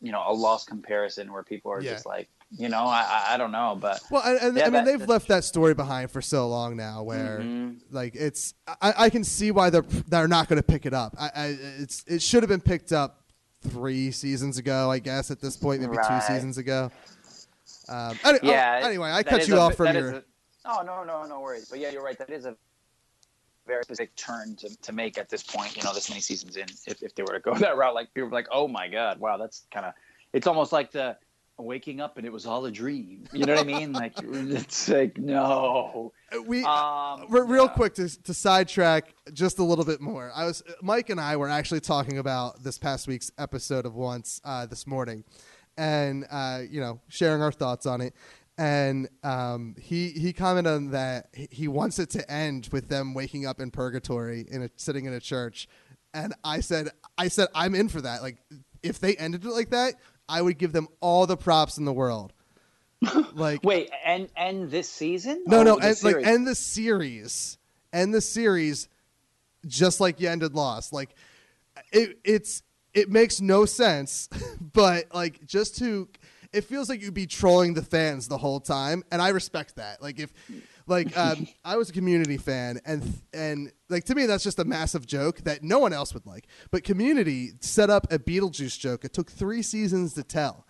[0.00, 1.92] you know a lost comparison where people are Yeah.
[1.94, 4.70] just like, you know, I I, I don't know, but Well, and, and, Yeah, I
[4.70, 7.80] mean, that- they've left that story behind for so long now, where Mhm.
[7.90, 8.54] like it's.
[8.68, 11.14] I, I can see why they're they're not going to pick it up.
[11.18, 11.46] I, I
[11.80, 13.20] it's it should have been picked up
[13.62, 15.30] three seasons ago, I guess.
[15.32, 16.20] At this point, maybe Right.
[16.20, 16.92] two seasons ago.
[17.88, 18.80] Um, oh, yeah.
[18.84, 20.10] anyway, I cut you a- off from your.
[20.10, 20.22] a-
[20.66, 21.66] oh no, no, no worries.
[21.68, 22.16] But yeah, you're right.
[22.18, 22.56] That is a
[23.66, 25.76] very specific turn to, to make at this point.
[25.76, 28.12] You know, this many seasons in, if, if they were to go that route, like
[28.14, 29.94] people were like, oh my god, wow, that's kind of.
[30.32, 31.16] It's almost like the
[31.58, 33.24] waking up and it was all a dream.
[33.32, 33.92] You know what I mean?
[33.92, 36.12] Like it's like no.
[36.46, 37.72] we Um, Re- real yeah.
[37.72, 40.32] quick to, to sidetrack just a little bit more.
[40.34, 44.40] I was Mike and I were actually talking about this past week's episode of Once
[44.44, 45.24] uh, this morning,
[45.76, 48.14] and uh, you know sharing our thoughts on it.
[48.56, 53.46] And um, he he commented on that he- wants it to end with them waking
[53.46, 55.66] up in purgatory in a sitting in a church.
[56.12, 58.22] And I said I said I'm in for that.
[58.22, 58.36] Like
[58.82, 59.94] if they ended it like that,
[60.28, 62.32] I would give them all the props in the world.
[63.34, 65.42] Like Wait, and and this season?
[65.46, 67.58] no, no, the and, like end the series,
[67.92, 68.88] end the series,
[69.66, 70.92] just like you ended Lost.
[70.92, 71.10] Like
[71.92, 72.62] it, it's
[72.94, 74.28] it makes no sense,
[74.72, 76.08] but like just to,
[76.54, 80.00] it feels like you'd be trolling the fans the whole time, and I respect that.
[80.02, 80.32] Like if,
[80.86, 84.64] like um, I was a Community fan, and and like to me that's just a
[84.64, 86.46] massive joke that no one else would like.
[86.70, 89.04] But Community set up a Beetlejuice joke.
[89.04, 90.66] It took three seasons to tell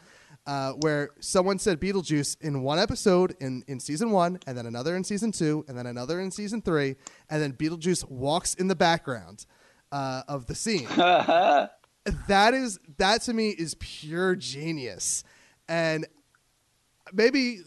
[0.46, 4.96] uh, where someone said Beetlejuice in one episode in, in season one, and then another
[4.96, 6.96] in season two, and then another in season three,
[7.30, 9.46] and then Beetlejuice walks in the background
[9.92, 10.86] uh, of the scene.
[10.96, 15.24] that is that to me is pure genius,
[15.68, 16.06] and
[17.12, 17.60] maybe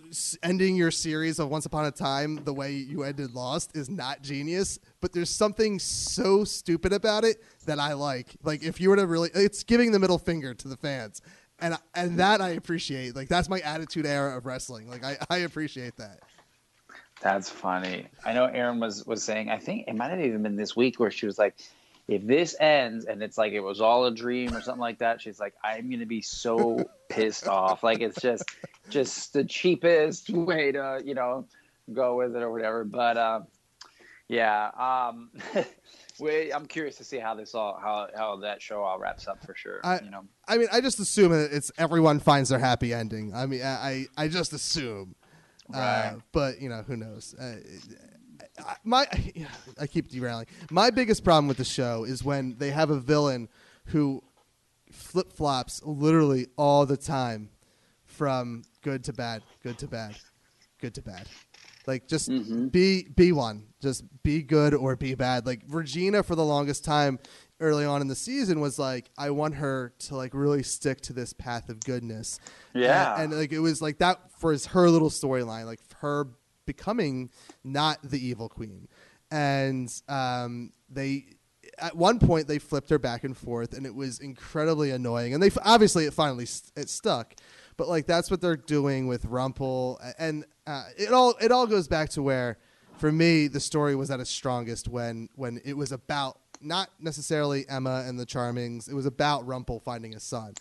[0.43, 4.21] ending your series of Once Upon a Time the way you ended Lost is not
[4.21, 8.35] genius, but there's something so stupid about it that I like.
[8.43, 11.21] Like if you were to really, it's giving the middle finger to the fans,
[11.59, 13.15] and and that I appreciate.
[13.15, 14.89] Like that's my attitude era of wrestling.
[14.89, 16.19] Like I, I appreciate that.
[17.21, 18.07] That's funny.
[18.25, 19.49] I know Erin was was saying.
[19.49, 21.55] I think it might have even been this week where she was like,
[22.07, 25.21] "If this ends and it's like it was all a dream or something like that,"
[25.21, 27.83] she's like, "I'm gonna be so pissed off.
[27.83, 28.43] Like it's just
[28.89, 31.45] just the cheapest way to you know
[31.93, 33.47] go with it or whatever." But um,
[34.27, 35.31] yeah, um,
[36.19, 39.45] we, I'm curious to see how this all how how that show all wraps up
[39.45, 39.79] for sure.
[39.83, 40.25] I- you know.
[40.47, 43.33] I mean, I just assume that it's everyone finds their happy ending.
[43.35, 45.15] I mean, I I, just assume,
[45.73, 46.15] uh, Right.
[46.31, 47.35] but you know, who knows?
[47.37, 47.57] Uh,
[48.83, 49.05] my
[49.79, 50.47] I keep derailing.
[50.71, 53.49] My biggest problem with the show is when they have a villain
[53.87, 54.23] who
[54.91, 57.49] flip flops literally all the time
[58.05, 60.15] from good to bad, good to bad,
[60.79, 61.27] good to bad.
[61.85, 62.71] Like just Mhm.
[62.71, 65.45] be be one, just be good or be bad.
[65.45, 67.19] Like Regina for the longest time
[67.59, 71.13] early on in the season was like I want her to like really stick to
[71.13, 72.39] this path of goodness.
[72.73, 73.13] Yeah.
[73.15, 76.27] And, and like it was like that for his, her little storyline, like her
[76.67, 77.31] becoming
[77.63, 78.87] not the evil queen.
[79.31, 81.25] And um, they
[81.79, 85.33] at one point they flipped her back and forth and it was incredibly annoying.
[85.33, 87.33] And they obviously it finally st- it stuck.
[87.75, 89.97] But like that's what they're doing with Rumpel.
[90.19, 92.57] And uh, it all it all goes back to where
[92.97, 97.65] for me the story was at its strongest when when it was about not necessarily
[97.69, 98.89] Emma and the Charmings.
[98.89, 100.53] It was about Rumpel finding a son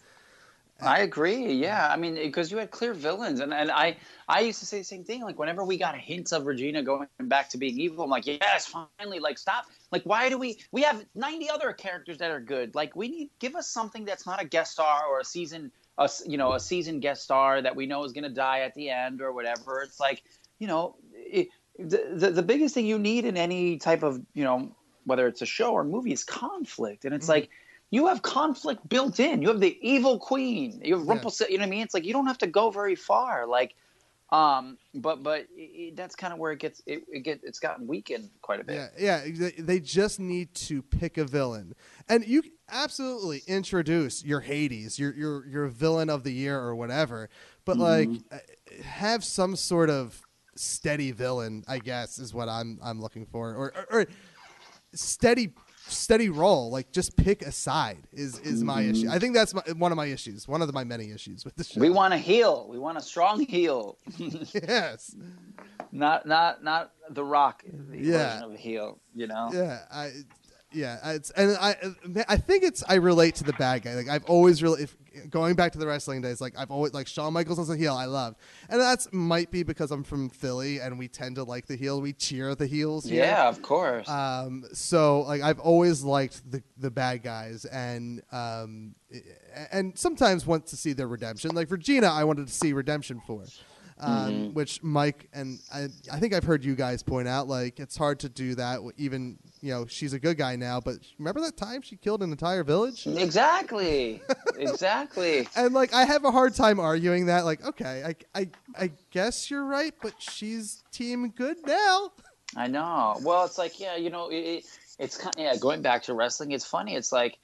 [0.80, 1.52] I agree.
[1.52, 3.96] Yeah, I mean, because you had clear villains, and, and I
[4.28, 5.22] I used to say the same thing.
[5.22, 8.66] Like whenever we got hints of Regina going back to being evil, I'm like, yes,
[8.98, 9.18] finally.
[9.18, 9.64] Like stop.
[9.90, 12.74] Like why do we we have 90 other characters that are good?
[12.74, 16.10] Like we need give us something that's not a guest star or a season, a
[16.26, 18.90] you know, a season guest star that we know is going to die at the
[18.90, 19.80] end or whatever.
[19.82, 20.24] It's like
[20.58, 24.44] you know, it, the, the the biggest thing you need in any type of you
[24.44, 27.40] know whether it's a show or movie is conflict, and it's mm-hmm.
[27.40, 27.50] like
[27.90, 29.42] you have conflict built in.
[29.42, 30.80] You have the evil queen.
[30.84, 31.12] You have Yeah.
[31.12, 31.52] Rumpelstiltskin.
[31.52, 31.82] You know what I mean?
[31.82, 33.46] It's like you don't have to go very far.
[33.46, 33.74] Like,
[34.32, 37.86] Um, but but it, that's kind of where it gets it, it get it's gotten
[37.86, 38.90] weakened quite a bit.
[38.98, 39.50] Yeah, yeah.
[39.56, 41.76] they- just need to pick a villain,
[42.08, 47.28] and you absolutely introduce your Hades, your your your villain of the year or whatever.
[47.64, 48.38] But like, uh,
[48.82, 50.20] have some sort of
[50.56, 51.62] steady villain.
[51.68, 54.06] I guess is what I'm I'm looking for, or or, or
[54.92, 55.52] steady
[55.88, 56.70] steady roll.
[56.70, 59.04] Like, just pick a side is is my issue.
[59.06, 59.12] Mm-hmm.
[59.12, 60.46] I think that's my, one of my issues.
[60.48, 61.80] One of the, my many issues with this show.
[61.80, 62.66] We want a heel.
[62.70, 65.14] We want a strong heel, yes.
[65.92, 67.62] not not not the Rock.
[67.66, 68.12] The Yeah.
[68.30, 68.98] version of a heel.
[69.14, 69.50] You know.
[69.52, 70.12] Yeah, I,
[70.76, 71.74] yeah, it's and I,
[72.28, 73.94] I think it's I relate to the bad guy.
[73.94, 74.96] Like I've always really, if,
[75.30, 77.94] going back to the wrestling days, like I've always like Shawn Michaels as a heel,
[77.94, 78.36] I loved,
[78.68, 82.00] and that's might be because I'm from Philly and we tend to like the heel.
[82.02, 83.06] We cheer the heels.
[83.06, 83.24] here.
[83.24, 84.06] Yeah, of course.
[84.06, 88.94] Um, so like I've always liked the the bad guys and um
[89.72, 91.54] and sometimes want to see their redemption.
[91.54, 93.44] Like Regina, I wanted to see redemption for.
[93.98, 97.96] Um, which Mike and I, I think I've heard you guys point out like it's
[97.96, 101.56] hard to do that even you know she's a good guy now but remember that
[101.56, 104.20] time she killed an entire village exactly.
[104.58, 105.48] exactly.
[105.56, 109.50] and like I have a hard time arguing that like okay I, I I guess
[109.50, 112.12] you're right but she's team good now
[112.54, 113.18] I know.
[113.22, 114.64] Well, it's like yeah, you know, it, it,
[114.98, 115.56] it's kind of yeah.
[115.56, 116.94] Going back to wrestling, it's funny.
[116.94, 117.38] It's like,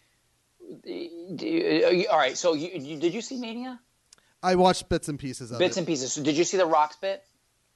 [0.60, 2.36] all right.
[2.36, 3.80] So you, you did you see Mania?
[4.42, 5.58] I watched bits and pieces of it.
[5.58, 6.12] Bits it and pieces.
[6.12, 7.24] So did you see the Rocks bit?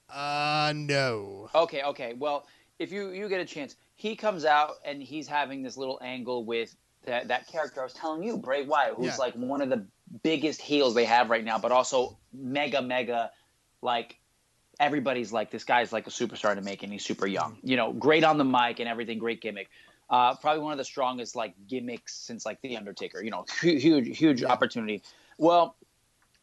[0.09, 2.15] uh no Okay, okay.
[2.15, 2.47] Well,
[2.79, 6.45] if you you get a chance, he comes out and he's having this little angle
[6.45, 6.75] with
[7.07, 9.17] that that character I was telling you, Bray Wyatt, who's Yeah.
[9.17, 9.85] like one of the
[10.23, 13.31] biggest heels they have right now, but also mega mega
[13.83, 14.19] like
[14.79, 17.59] everybody's like this guy's like a superstar to make and he's super young.
[17.63, 19.69] You know, great on the mic and everything, great gimmick.
[20.09, 23.23] Uh, probably one of the strongest like gimmicks since like the Undertaker.
[23.23, 25.03] You know, hu- huge huge opportunity.
[25.39, 25.75] Well,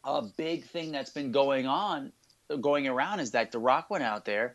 [0.02, 2.12] a big thing that's been going on,
[2.60, 4.54] going around, is that The Rock went out there,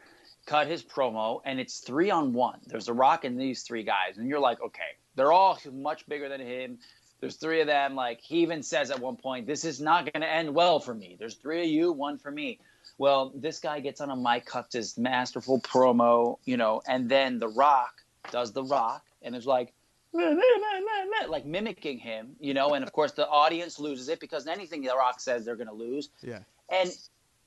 [0.50, 2.60] cut his promo, and it's three on one.
[2.66, 6.28] There's The Rock and these three guys, and you're like, okay, they're all much bigger
[6.28, 6.80] than him.
[7.22, 7.94] There's three of them.
[7.94, 10.96] Like he even says at one point, this is not going to end well for
[10.96, 11.18] me.
[11.20, 12.60] There's three of you, one for me.
[12.98, 17.38] Well, this guy gets on a mic, cuts his masterful promo, you know, and then
[17.38, 19.74] The Rock does The Rock, and is like,
[20.14, 24.96] like mimicking him, you know, and of course the audience loses it because anything The
[24.96, 26.40] Rock says they're going to lose, yeah
[26.72, 26.92] and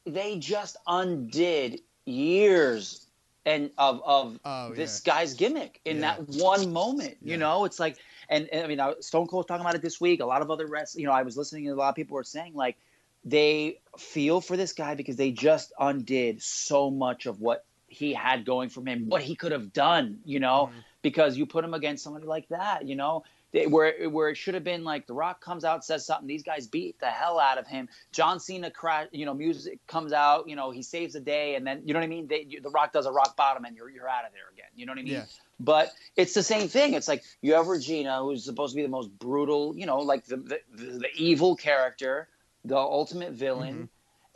[0.05, 3.07] they just undid years
[3.45, 5.13] and of of Oh, this yeah.
[5.15, 6.17] guy's gimmick in Yeah.
[6.17, 7.17] that one moment.
[7.23, 7.97] You know, it's like,
[8.29, 10.21] and, and I mean, I- Stone Cold was talking about it this week.
[10.21, 12.15] A lot of other rest, you know, I was listening and a lot of people
[12.15, 12.77] were saying like
[13.25, 18.45] they feel for this guy because they just undid so much of what he had
[18.45, 20.19] going for him, what he could have done.
[20.25, 20.79] You know, Mm-hmm.
[21.03, 22.87] because you put him against somebody like that.
[22.87, 23.25] You know.
[23.53, 26.43] They, where where it should have been like The Rock comes out says something these
[26.43, 27.89] guys beat the hell out of him.
[28.11, 31.67] John Cena crash you know music comes out you know he saves the day and
[31.67, 32.27] then you know what I mean?
[32.27, 34.71] They, you, The Rock does a rock bottom and you're you're out of there again
[34.75, 35.13] you know what I mean?
[35.13, 35.25] Yeah.
[35.61, 38.89] but it's the same thing it's like you have Regina who's supposed to be the
[38.89, 42.29] most brutal you know like the the, the, the evil character
[42.65, 43.85] the ultimate villain mm-hmm.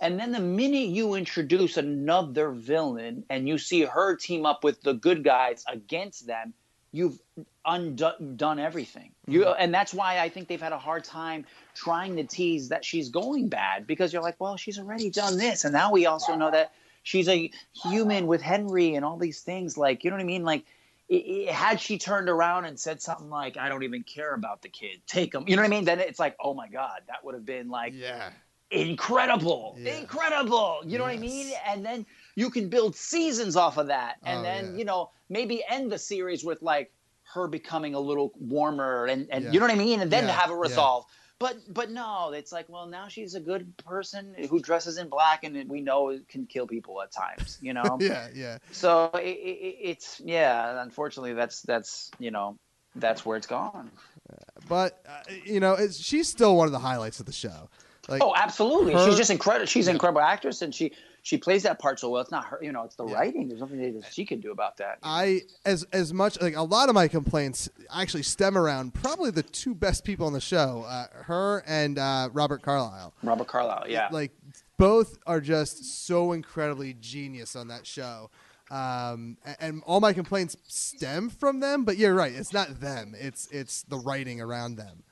[0.01, 4.83] and then the minute you introduce another villain and you see her team up with
[4.83, 6.53] the good guys against them,
[6.93, 7.19] you've
[7.65, 9.13] undone done everything.
[9.27, 9.55] You mm-hmm.
[9.59, 11.45] and that's why I think they've had a hard time
[11.75, 15.65] trying to tease that she's going bad because you're like, well, she's already done this,
[15.65, 16.73] and now we also know that
[17.03, 17.51] she's a
[17.85, 19.77] human with Henry and all these things.
[19.77, 20.45] Like, you know what I mean?
[20.45, 20.65] Like.
[21.11, 24.63] i i had she turned around and said something like, "I don't even care about
[24.63, 25.85] the kid, take him," you know what I mean?
[25.85, 28.31] Then it's like, "Oh my god, that would have been like yeah
[28.71, 29.99] incredible Yeah.
[29.99, 32.05] incredible you know what i mean and then
[32.37, 34.79] you can build seasons off of that and Oh, then yeah.
[34.79, 36.93] you know maybe end the series with like
[37.35, 39.53] her becoming a little warmer and, and Yeah.
[39.53, 41.05] you know what i mean and then Yeah, have a resolve
[41.41, 45.43] but but no it's like well now she's a good person who dresses in black
[45.43, 49.27] and we know it can kill people at times you know yeah yeah so it,
[49.27, 52.57] it, it's yeah unfortunately that's that's you know
[52.95, 53.91] that's where it's gone
[54.69, 57.69] but uh, you know she's still one of the highlights of the show
[58.09, 58.93] like Oh, absolutely.
[58.95, 59.67] her- she's just incredible.
[59.67, 60.93] She's an incredible actress, and she
[61.27, 62.23] she plays that part so well.
[62.23, 63.15] It's not her, you know, it's the Yeah.
[63.17, 63.49] writing.
[63.49, 64.99] There's nothing that she can do about that.
[65.03, 69.43] I as as much like a lot of my complaints actually stem around probably the
[69.43, 73.13] two best people on the show, uh, her and uh, Robert Carlyle.
[73.25, 74.07] Robert Carlyle, yeah.
[74.13, 74.31] Like
[74.77, 78.31] both are just so incredibly genius on that show.
[78.71, 82.33] Um, a- and, all my complaints stem from them, but you're right.
[82.33, 83.17] It's not them.
[83.19, 85.03] It's it's the writing around them.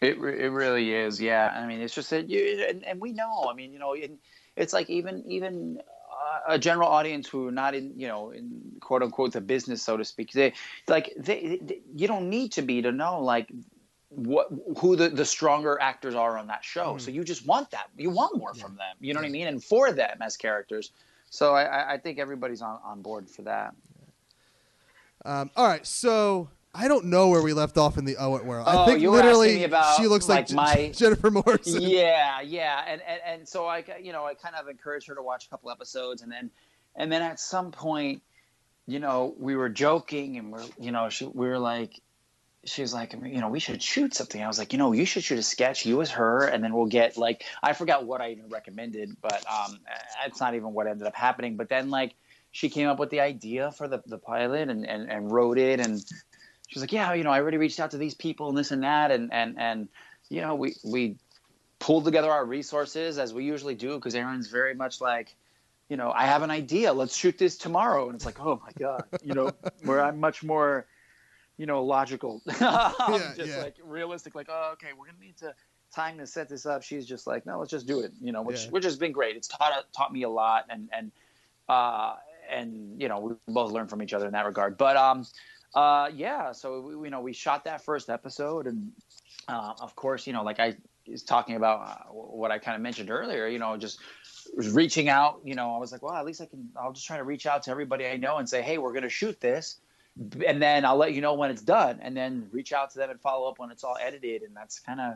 [0.00, 1.54] It re- it really is, yeah.
[1.54, 3.48] I mean, it's just that you and, and we know.
[3.50, 4.18] I mean, you know, and
[4.56, 8.60] it's like even even uh, a general audience who are not in you know in
[8.80, 10.32] quote unquote the business, so to speak.
[10.32, 10.52] They
[10.88, 13.50] like they, they you don't need to be to know like
[14.08, 16.90] what who the, the stronger actors are on that show.
[16.90, 16.98] Mm-hmm.
[16.98, 17.88] So you just want that.
[17.96, 18.96] You want more from them.
[19.00, 19.46] You know what I mean?
[19.46, 20.92] And for them as characters.
[21.30, 23.74] So I- I, I think everybody's on, on board for that.
[25.24, 28.68] Um, all right, so I don't know where we left off in the OUAT world.
[28.68, 31.80] I Oh, think you literally about, she looks like, like, my- Jennifer Morrison.
[31.82, 35.22] yeah yeah and, and and so i you know i kind of encouraged her to
[35.22, 36.50] watch a couple episodes and then
[36.94, 38.22] and then at some point
[38.86, 42.00] you know we were joking and we're you know she, we were like
[42.64, 45.04] she was like you know we should shoot something i was like you know you
[45.04, 48.20] should shoot a sketch you as her and then we'll get like i forgot what
[48.20, 49.78] i even recommended but um
[50.26, 52.14] it's not even what ended up happening but then like
[52.52, 55.78] she came up with the idea for the, the pilot and, and and wrote it
[55.78, 56.02] and
[56.66, 58.70] she was like yeah you know i already reached out to these people and this
[58.70, 59.88] and that and and and
[60.28, 61.16] you know we we
[61.78, 65.34] pulled together our resources as we usually do because Erin's very much like,
[65.88, 66.92] you know, I have an idea.
[66.92, 68.06] Let's shoot this tomorrow.
[68.06, 69.52] And it's like, oh my god, you know,
[69.84, 70.86] where I'm much more,
[71.58, 73.62] you know, logical, Yeah, just yeah.
[73.62, 74.34] like realistic.
[74.34, 75.54] Like, oh, okay, we're gonna need to
[75.94, 76.82] time to set this up.
[76.82, 78.12] She's just like, no, let's just do it.
[78.20, 78.70] You know, which Yeah.
[78.70, 79.36] which has been great.
[79.36, 81.12] It's taught taught me a lot, and and
[81.68, 82.16] uh,
[82.50, 84.76] and you know, we both learned from each other in that regard.
[84.76, 85.26] But um,
[85.74, 86.52] uh, yeah.
[86.52, 88.92] So we, you know, we shot that first episode, and
[89.48, 90.76] uh, of course, you know, like I
[91.08, 94.00] is talking about uh, what I kind of mentioned earlier, you know, just
[94.54, 97.16] reaching out, you know, I was like, well, at least I can, I'll just try
[97.16, 99.78] to reach out to everybody I know and say, hey, we're going to shoot this.
[100.46, 103.10] And then I'll let you know when it's done and then reach out to them
[103.10, 104.42] and follow up when it's all edited.
[104.42, 105.14] And that's kind of,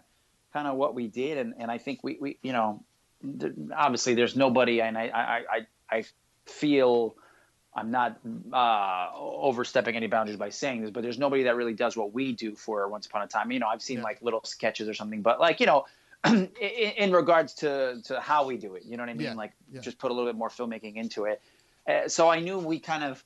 [0.53, 1.39] kind of what we did.
[1.39, 2.83] And, and I think we, we, you know,
[3.41, 6.05] th- obviously there's nobody, and I, I, I, I
[6.45, 7.17] feel
[7.81, 8.21] I'm not
[8.53, 12.33] uh, overstepping any boundaries by saying this, but there's nobody that really does what we
[12.33, 13.51] do for Once Upon a Time.
[13.51, 14.05] You know, I've seen Yeah.
[14.05, 15.87] like little sketches or something, but like you know,
[16.27, 19.27] in, in regards to to how we do it, you know what I mean?
[19.29, 19.35] Yeah.
[19.35, 19.81] Like Yeah.
[19.81, 21.41] just put a little bit more filmmaking into it.
[21.89, 23.25] Uh, so I knew we kind of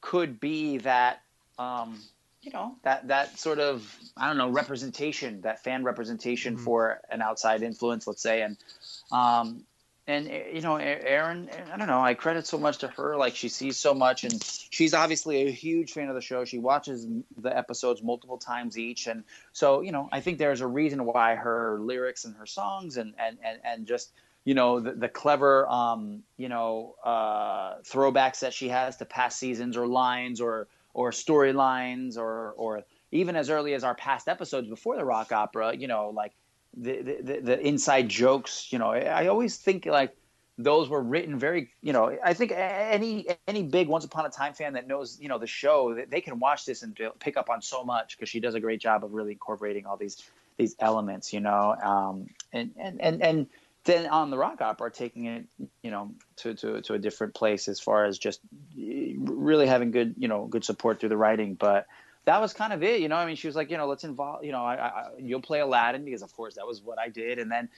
[0.00, 1.22] could be that.
[1.58, 2.00] Um,
[2.40, 6.60] you know that that sort of I don't know representation, that fan representation Mhm.
[6.60, 8.56] for an outside influence, let's say, and
[9.12, 9.64] um,
[10.06, 13.16] and uh, you know Erin, I don't know, I credit so much to her.
[13.16, 16.44] Like she sees so much, and she's obviously a huge fan of the show.
[16.44, 20.66] She watches the episodes multiple times each, and so you know I think there's a
[20.66, 24.12] reason why her lyrics and her songs and and and, and just
[24.44, 29.38] you know the, the clever um, you know uh, throwbacks that she has to past
[29.38, 34.68] seasons or lines or or storylines or or even as early as our past episodes
[34.68, 36.32] before the rock opera you know like
[36.76, 40.16] the the, the, inside jokes you know I, always think like
[40.58, 44.54] those were written very you know i think any any big once upon a time
[44.54, 47.60] fan that knows you know the show they can watch this and pick up on
[47.60, 50.22] so much because she does a great job of really incorporating all these
[50.56, 53.46] these elements you know um and and and, and
[53.84, 55.44] then on the rock opera taking it
[55.82, 58.40] you know to, to to a different place as far as just
[58.76, 61.86] really having good you know good support through the writing but
[62.24, 63.16] that was kind of it you know?
[63.16, 65.60] I mean she was like you know let's involve you know I, I you'll play
[65.60, 67.38] aladdin because of course that was what i did.
[67.38, 67.68] And then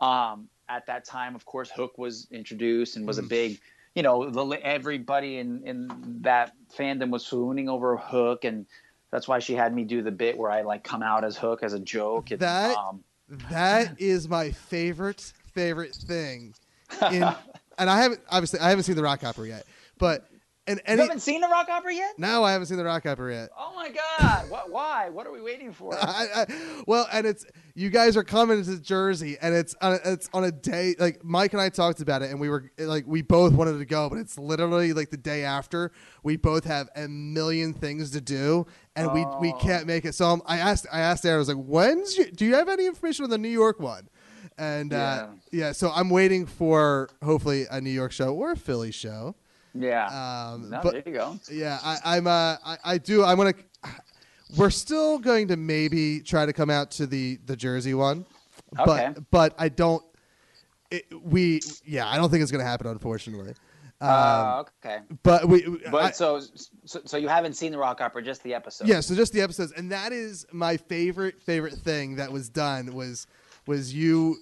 [0.00, 3.60] um at that time of course hook was introduced and was a big
[3.94, 5.90] you know the everybody in in
[6.22, 8.44] that fandom was swooning over hook.
[8.44, 8.66] And
[9.10, 11.62] that's why she had me do the bit where i like come out as hook
[11.62, 12.30] as a joke.
[12.30, 13.04] And, That- um,
[13.50, 16.54] That is my favorite favorite thing.
[17.10, 17.22] In,
[17.78, 19.66] and I haven't obviously I haven't seen the rock opera yet,
[19.98, 20.28] but
[20.66, 23.34] and you haven't seen the rock opera yet No, I haven't seen the rock opera
[23.34, 23.50] yet.
[23.58, 26.46] oh my god what why what are we waiting for I, I,
[26.86, 30.52] well, and it's you guys are coming to Jersey, and it's on, it's on a
[30.52, 33.78] day like Mike and I talked about it, and we were like we both wanted
[33.78, 35.90] to go, but it's literally like the day after.
[36.22, 39.58] We both have a million things to do, and we we Oh.
[39.58, 40.14] can't make it.
[40.14, 42.68] So I'm, I asked I asked Erin, I was like, when's you, do you have
[42.68, 44.08] any information on the New York one?
[44.56, 48.92] And uh, yeah, so I'm waiting for hopefully a New York show or a Philly
[48.92, 49.34] show.
[49.74, 50.06] Yeah
[50.52, 52.26] Um, no, but there you go yeah, I, I'm.
[52.26, 53.24] Uh, I, I do.
[53.24, 53.54] I'm gonna.
[54.56, 58.24] We're still going to maybe try to come out to the the Jersey one,
[58.78, 59.10] Okay.
[59.14, 60.02] but but I don't.
[60.90, 63.54] It, we yeah, I don't think it's gonna happen, unfortunately.
[64.00, 65.66] Um, uh, okay but we.
[65.90, 66.40] But I- so,
[66.84, 68.86] so, so you haven't seen the rock opera, just the episode.
[68.86, 72.92] yeah, so just the episodes, and that is my favorite favorite thing that was done
[72.94, 73.26] was
[73.66, 74.36] was you.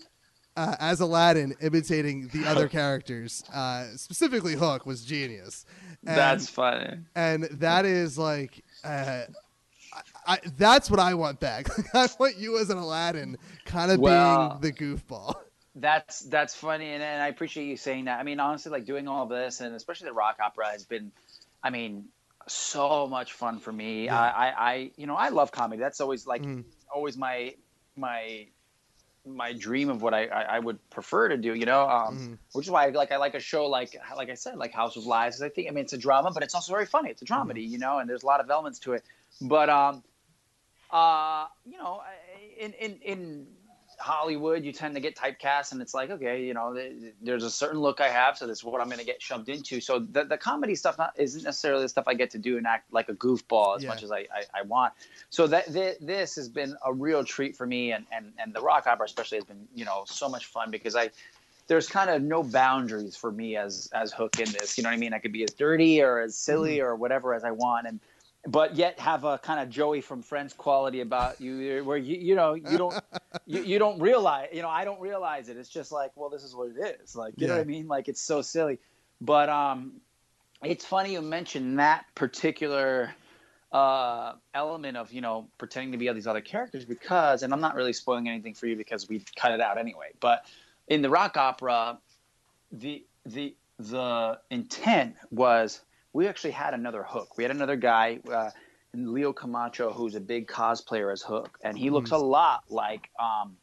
[0.54, 5.64] Uh, as Aladdin imitating the other characters, uh, specifically Hook, was genius.
[6.06, 6.98] And- that's funny.
[7.14, 9.22] and that is like uh,
[9.94, 11.68] I, I, that's what I want back.
[11.94, 15.36] I want you as an Aladdin, kind of Well- being the goofball.
[15.74, 18.20] That's that's funny, and, and I appreciate you saying that.
[18.20, 21.12] I mean, honestly, like doing all of this, and especially the rock opera, has been,
[21.62, 22.08] I mean,
[22.46, 24.04] so much fun for me.
[24.04, 24.20] Yeah.
[24.20, 25.80] I, I, I, you know, I love comedy.
[25.80, 26.64] That's always like Mhm.
[26.94, 27.54] always my
[27.96, 28.48] my
[29.26, 31.54] my dream of what I, I, I would prefer to do.
[31.54, 32.38] You know, um, Mhm.
[32.52, 35.06] which is why like I like a show like like I said, like House of
[35.06, 35.40] Lies.
[35.42, 37.10] I think I mean it's a drama, but it's also very funny.
[37.10, 39.04] It's a dramedy, you know, and there's a lot of elements to it.
[39.40, 40.02] But um,
[40.90, 42.02] uh, you know,
[42.58, 43.46] in in in
[44.02, 47.50] Hollywood, you tend to get typecast, and it's like, okay, you know, th- there's a
[47.50, 49.80] certain look I have, so this is what I'm going to get shoved into.
[49.80, 52.66] So the, the comedy stuff not, isn't necessarily the stuff I get to do and
[52.66, 53.90] act like a goofball as Yeah.
[53.90, 54.92] much as I, I, I want.
[55.30, 58.60] So that th- this has been a real treat for me, and, and and the
[58.60, 61.10] rock opera especially has been you know so much fun because I
[61.68, 64.76] there's kind of no boundaries for me as as Hook in this.
[64.76, 65.14] You know what I mean?
[65.14, 66.86] I could be as dirty or as silly mm-hmm.
[66.86, 68.00] or whatever as I want, and
[68.46, 72.34] but yet have a kind of Joey from Friends quality about you, where you you
[72.34, 72.94] know you don't
[73.46, 75.56] you, you don't realize you know I don't realize it.
[75.56, 77.14] It's just like well this is what it is.
[77.14, 77.86] Like you know what I mean?
[77.86, 78.78] Like it's so silly,
[79.20, 80.00] but um,
[80.62, 83.14] it's funny you mentioned that particular
[83.70, 87.60] uh, element of you know pretending to be all these other characters because, and I'm
[87.60, 90.10] not really spoiling anything for you because we cut it out anyway.
[90.20, 90.44] But
[90.88, 91.98] in the rock opera,
[92.72, 95.80] the the the intent was
[96.12, 97.36] we actually had another Hook.
[97.36, 98.50] We had another guy, uh,
[98.94, 103.56] Leo Camacho, who's a big cosplayer as Hook, and he looks a lot like um,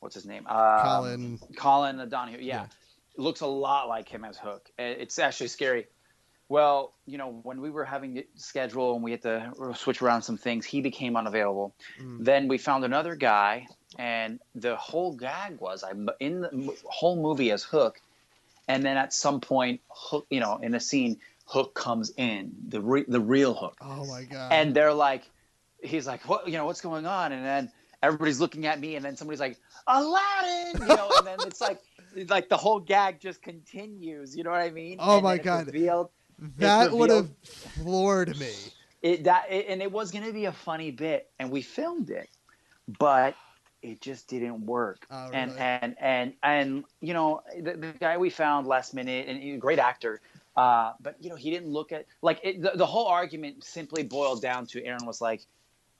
[0.00, 0.46] what's his name?
[0.48, 1.38] Uh, Colin.
[1.56, 2.38] Colin O'Donoghue.
[2.40, 2.54] Yeah.
[2.62, 2.66] Yeah.
[3.16, 4.68] looks a lot like him as Hook.
[4.78, 5.86] It's actually scary.
[6.48, 10.20] Well, you know, when we were having to schedule and we had to switch around
[10.20, 11.74] some things, he became unavailable.
[11.98, 13.68] Then we found another guy,
[13.98, 18.00] and the whole gag was I'm in the whole movie as Hook,
[18.68, 21.20] and then at some point, Hook, you know, in a scene,
[21.52, 24.52] Hook comes in the re- the real Hook, Oh my god.
[24.52, 25.24] and they're like,
[25.82, 27.32] he's like, what, you know, what's going on?
[27.32, 27.70] And then
[28.02, 31.80] everybody's looking at me, and then somebody's like, Aladdin, you know, and then it's like,
[32.28, 34.34] like the whole gag just continues.
[34.36, 34.96] You know what I mean?
[34.98, 35.66] Oh And my God.
[35.66, 36.08] Revealed,
[36.58, 38.52] that would have floored me.
[39.02, 42.10] it that it, and it was going to be a funny bit, and we filmed
[42.10, 42.28] it,
[42.98, 43.34] but
[43.82, 45.06] it just didn't work.
[45.10, 49.42] Oh, And and and and you know, the, the guy we found last minute, and
[49.42, 50.20] he's a great actor.
[50.56, 54.02] Uh, but you know, he didn't look at like it, the, the whole argument simply
[54.02, 55.46] boiled down to Erin was like,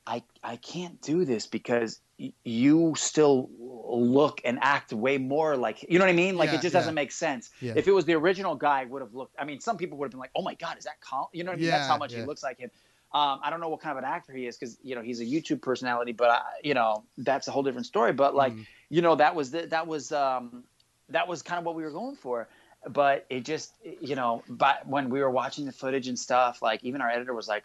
[0.06, 5.84] I I can't do this because y- you still look and act way more like
[5.88, 6.36] you know what I mean.
[6.36, 6.80] Like Yeah, it just yeah.
[6.80, 7.50] doesn't make sense.
[7.60, 7.74] Yeah.
[7.76, 9.34] If it was the original guy, would have looked.
[9.38, 11.44] I mean, some people would have been like, "Oh my god, is that Colin?" You
[11.44, 11.70] know what I mean?
[11.70, 12.70] That's how much he looks like him.
[13.14, 15.20] Um, I don't know what kind of an actor he is because you know he's
[15.20, 18.12] a YouTube personality, but I, you know that's a whole different story.
[18.12, 18.66] But like Mm.
[18.90, 20.64] you know that was the, that was um,
[21.10, 22.48] that was kind of what we were going for.
[22.88, 26.82] But it just you know, but when we were watching the footage and stuff, like
[26.82, 27.64] even our editor was like,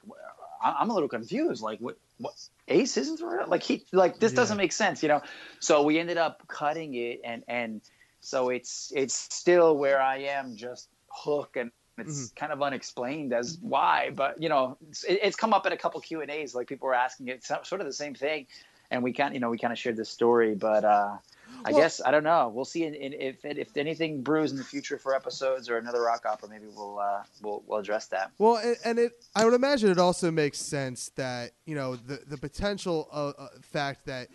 [0.64, 1.62] "I'm a little confused.
[1.64, 2.34] Like what what
[2.68, 3.48] Ace isn't real?
[3.48, 4.38] Like he like this Yeah.
[4.38, 5.22] doesn't make sense, you know."
[5.60, 7.82] So we ended up cutting it, and and
[8.20, 11.72] so it's it's still where I am, just hook and.
[12.00, 15.78] It's kind of unexplained as why, but you know, it's, it's come up in a
[15.78, 16.54] couple Q and A's.
[16.54, 18.46] Like people were asking it, sort of the same thing,
[18.92, 20.54] and we kind, you know, we kind of shared this story.
[20.54, 21.18] But uh,
[21.66, 22.50] I Well- guess I don't know.
[22.54, 26.02] We'll see in, in, if if anything brews in the future for episodes or another
[26.02, 26.50] rock opera.
[26.50, 28.32] Maybe we'll uh, we'll we'll address that.
[28.38, 32.20] Well, and, and it, I would imagine it also makes sense that you know the
[32.28, 34.30] the potential uh, uh, fact that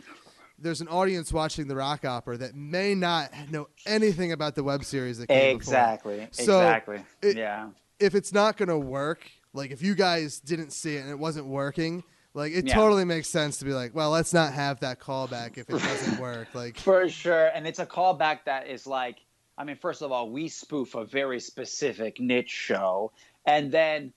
[0.59, 4.85] there's an audience watching the rock opera that may not know anything about the web
[4.85, 5.75] series that came before.
[5.75, 6.29] Exactly.
[6.31, 7.05] So, exactly.
[7.21, 7.71] it- yeah.
[7.99, 11.19] If it's not going to work, like if you guys didn't see it and it
[11.19, 12.03] wasn't working,
[12.35, 12.75] like it Yeah.
[12.75, 16.19] totally makes sense to be like, well, let's not have that callback if it doesn't
[16.19, 16.49] work.
[16.55, 17.49] Like, For sure.
[17.49, 19.19] And it's a callback that is like,
[19.59, 23.13] I mean, first of all, we spoof a very specific niche show.
[23.45, 24.13] And then,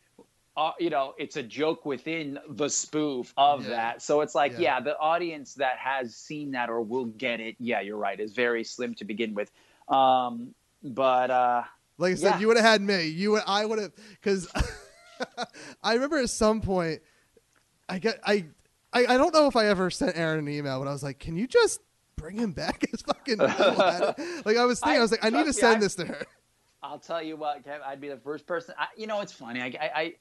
[0.56, 3.70] uh, you know, it's a joke within the spoof of Yeah.
[3.72, 4.02] that.
[4.02, 4.60] So it's like, Yeah.
[4.60, 4.80] yeah.
[4.80, 8.64] the audience that has seen that or will get it, yeah, you're right, is very
[8.64, 9.52] slim to begin with.
[9.90, 11.64] Um, but, uh,
[11.98, 12.40] Like I said, Yeah.
[12.40, 13.04] you would have had me.
[13.08, 13.92] You would, I would have,
[14.22, 14.48] because
[15.84, 17.02] I remember at some point,
[17.90, 18.46] I get, I,
[18.94, 21.20] I, I don't know if I ever sent Erin an email, but I was like,
[21.20, 21.80] can you just
[22.16, 23.38] bring him back as fucking
[24.46, 25.96] like I was thinking, I, I- was like, I need to me, send I- this
[25.96, 26.26] to her.
[26.84, 28.76] I'll tell you what, Kev, I'd be the first person.
[28.78, 29.60] I, you know, it's funny.
[29.60, 30.14] I, I, I,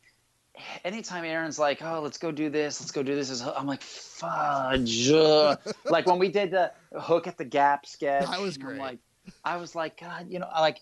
[0.82, 5.10] anytime Erin's like, "Oh, let's go do this, let's go do this," I'm like, "Fudge!"
[5.84, 8.78] like when we did the hook at the Gap sketch, That was I'm great.
[8.78, 8.98] like,
[9.44, 10.78] I was like, God, you know, like,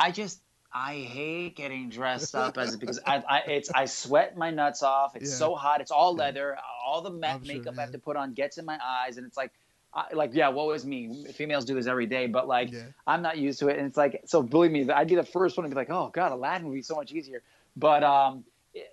[0.00, 0.40] I just.
[0.72, 5.16] I hate getting dressed up as because I, I it's I sweat my nuts off.
[5.16, 5.36] It's Yeah.
[5.36, 5.80] so hot.
[5.80, 6.56] It's all leather.
[6.86, 9.16] All the ma- I'm sure, makeup I have to put on gets in my eyes,
[9.16, 9.52] and it's like,
[9.92, 11.24] I, like yeah, what is me?
[11.32, 12.84] Females do this every day, but like Yeah.
[13.06, 14.42] I'm not used to it, and it's like so.
[14.42, 16.82] Believe me, I'd be the first one to be like, "Oh God, Aladdin would be
[16.82, 17.42] so much easier."
[17.76, 18.44] But um,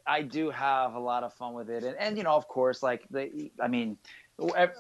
[0.05, 2.81] I do have a lot of fun with it, and, and you know, of course,
[2.81, 3.97] like the, I mean,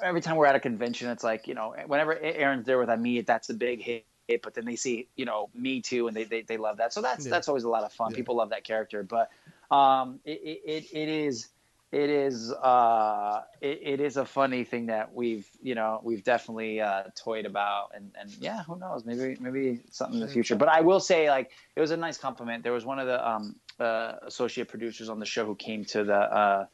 [0.01, 3.21] every time we're at a convention, it's like you know, whenever Erin's there with me,
[3.21, 4.05] that's a big hit.
[4.27, 6.93] But then they see you know me too, and they they, they love that.
[6.93, 7.31] So that's Yeah.
[7.31, 8.11] that's always a lot of fun.
[8.11, 8.17] Yeah.
[8.17, 9.31] People love that character, but
[9.71, 11.49] um, it it, it, it is.
[11.89, 16.81] It is uh, it, it is a funny thing that we've you know we've definitely
[16.81, 20.67] uh, toyed about and, and yeah who knows maybe maybe something in the future but
[20.67, 23.55] I will say like it was a nice compliment there was one of the um,
[23.79, 26.65] uh, associate producers on the show who came to the uh,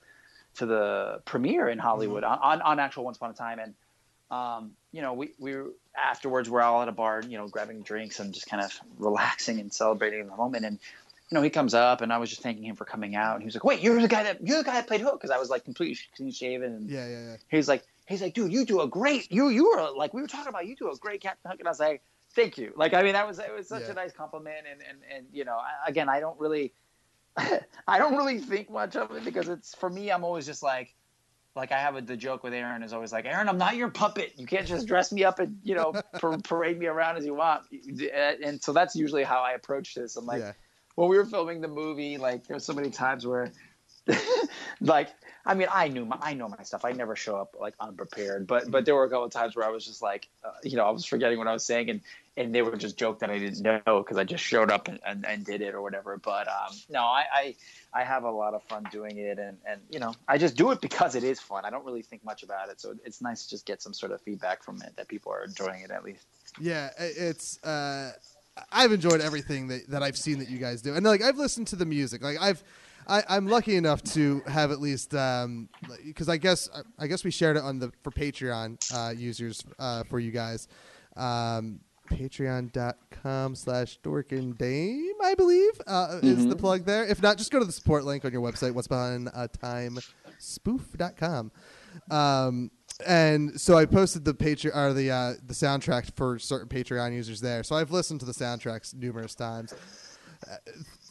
[0.55, 3.75] to the premiere in Hollywood on, on on actual Once Upon a Time and
[4.31, 7.81] um, you know, we we were, afterwards we're all at a bar, you know, grabbing
[7.81, 10.65] drinks and just kind of relaxing and celebrating the moment.
[10.65, 10.79] And
[11.29, 13.41] you know, he comes up, and I was just thanking him for coming out, and
[13.41, 15.31] he was like, "Wait, you're the guy that you're the guy that played Hook," because
[15.31, 16.73] I was like completely clean shaven.
[16.73, 17.35] And Yeah, yeah, yeah.
[17.49, 20.27] he's like, he's like, dude, you do a great, you you were like we were
[20.27, 22.01] talking about, you do a great Captain Hook, and I was like,
[22.35, 22.73] thank you.
[22.75, 23.91] Like, I mean, that was it was such Yeah.
[23.91, 26.71] a nice compliment, and and and you know, I, again, I don't really,
[27.37, 30.93] I don't really think much of it because it's for me, I'm always just like.
[31.55, 33.89] Like I have a, the joke with Erin is always like, Erin, I'm not your
[33.89, 34.33] puppet.
[34.37, 37.35] You can't just dress me up and you know par- parade me around as you
[37.35, 37.63] want.
[38.43, 40.15] And so that's usually how I approach this.
[40.15, 40.53] I'm like, yeah.
[40.95, 43.51] when we were filming the movie, like there's so many times where,
[44.81, 45.09] like,
[45.45, 46.85] I mean, I knew my, I know my stuff.
[46.85, 49.65] I never show up like unprepared, but but there were a couple of times where
[49.65, 52.01] I was just like, uh, you know, I was forgetting what I was saying, and
[52.35, 54.99] and they would just joke that I didn't know because I just showed up and,
[55.05, 56.17] and, and did it or whatever.
[56.17, 57.55] But um, no, I, I
[57.93, 60.71] I have a lot of fun doing it, and and you know, I just do
[60.71, 61.65] it because it is fun.
[61.65, 64.11] I don't really think much about it, so it's nice to just get some sort
[64.11, 66.25] of feedback from it that people are enjoying it at least.
[66.59, 67.63] Yeah, it's.
[67.63, 68.11] Uh,
[68.71, 71.67] I've enjoyed everything that, that I've seen that you guys do, and like I've listened
[71.67, 72.23] to the music.
[72.23, 72.63] Like I've,
[73.07, 77.57] I, I'm lucky enough to have at least because I guess I guess we shared
[77.57, 80.67] it on the for Patreon uh, users uh, for you guys.
[81.15, 81.79] Um,
[82.09, 87.05] Patreon.com slash dorkandame, I believe, uh, is the plug there.
[87.05, 89.99] If not, just go to the support link on your website, what's behind uh, time
[90.37, 91.51] spoof.com.
[92.11, 92.71] Um,
[93.07, 97.41] and so I posted the Patreon or the uh, the soundtrack for certain Patreon users
[97.41, 97.63] there.
[97.63, 99.73] So I've listened to the soundtracks numerous times.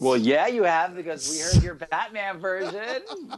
[0.00, 3.02] Well, yeah, you have because we heard your Batman version.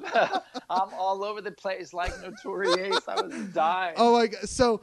[0.70, 3.00] I'm all over the place like Notorious.
[3.06, 3.94] I was dying.
[3.98, 4.48] Oh my god!
[4.48, 4.80] So,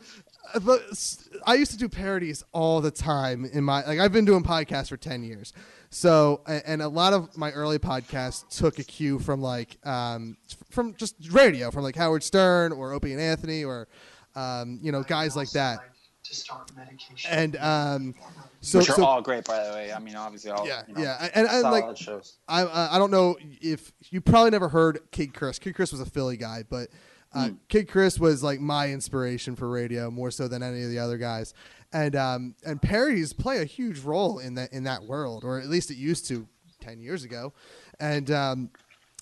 [1.46, 4.00] I used to do parodies all the time in my like.
[4.00, 5.54] I've been doing podcasts for ten years,
[5.90, 10.38] so and a lot of my early podcasts took a cue from like um,
[10.70, 13.88] from just radio, from like Howard Stern or Opie and Anthony or
[14.36, 15.80] um, you know guys like that.
[16.24, 17.32] To start medication.
[17.32, 18.16] And um,
[18.62, 19.92] so Which are so all great, by the way.
[19.92, 22.38] I mean, obviously, all yeah you know, yeah, and, and solid like shows.
[22.48, 25.58] I uh, I don't know if you probably never heard Kid Chris.
[25.58, 26.90] Kid Chris was a Philly guy, but
[27.34, 31.00] uh, Kid Chris was like my inspiration for radio more so than any of the
[31.00, 31.54] other guys.
[31.94, 35.68] And um, and parodies play a huge role in that in that world, or at
[35.68, 36.48] least it used to
[36.80, 37.54] ten years ago.
[38.00, 38.70] And um,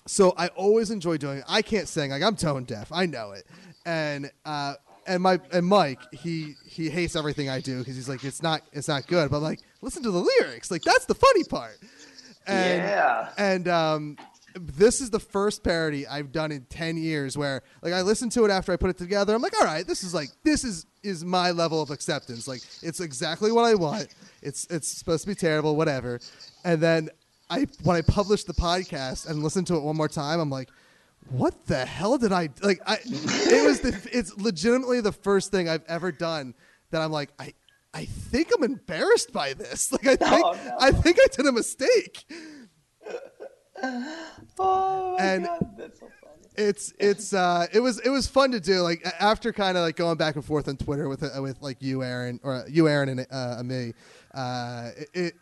[0.06, 1.44] so I always enjoy doing it.
[1.48, 2.90] I can't sing, like I'm tone deaf.
[2.92, 3.44] I know it.
[3.84, 4.74] And uh,
[5.06, 8.62] and my and Mike, he he hates everything I do because he's like it's not
[8.72, 9.30] it's not good.
[9.30, 10.70] But I'm like, listen to the lyrics.
[10.70, 11.78] Like that's the funny part.
[12.46, 13.28] And, Yeah.
[13.36, 14.16] And um,
[14.54, 18.44] this is the first parody I've done in ten years where like I listened to
[18.44, 19.34] it after I put it together.
[19.34, 22.46] I'm like, all right, this is like this is is my level of acceptance.
[22.48, 24.08] Like it's exactly what I want.
[24.42, 26.20] It's it's supposed to be terrible, whatever.
[26.64, 27.08] And then
[27.48, 30.68] I when I published the podcast and listened to it one more time, I'm like,
[31.28, 32.80] what the hell did I like?
[32.86, 36.54] I it was the it's legitimately the first thing I've ever done
[36.90, 37.54] that I'm like I.
[37.92, 39.90] I think I'm embarrassed by this.
[39.92, 40.76] Like I think Oh, no.
[40.78, 42.24] I think I did a mistake.
[44.58, 46.36] Oh my And- god, that's so funny.
[46.56, 49.96] it's it's uh it was it was fun to do like after kind of like
[49.96, 53.08] going back and forth on Twitter with uh, with like you Erin or you Erin
[53.08, 53.94] and uh, me
[54.34, 55.34] uh it, it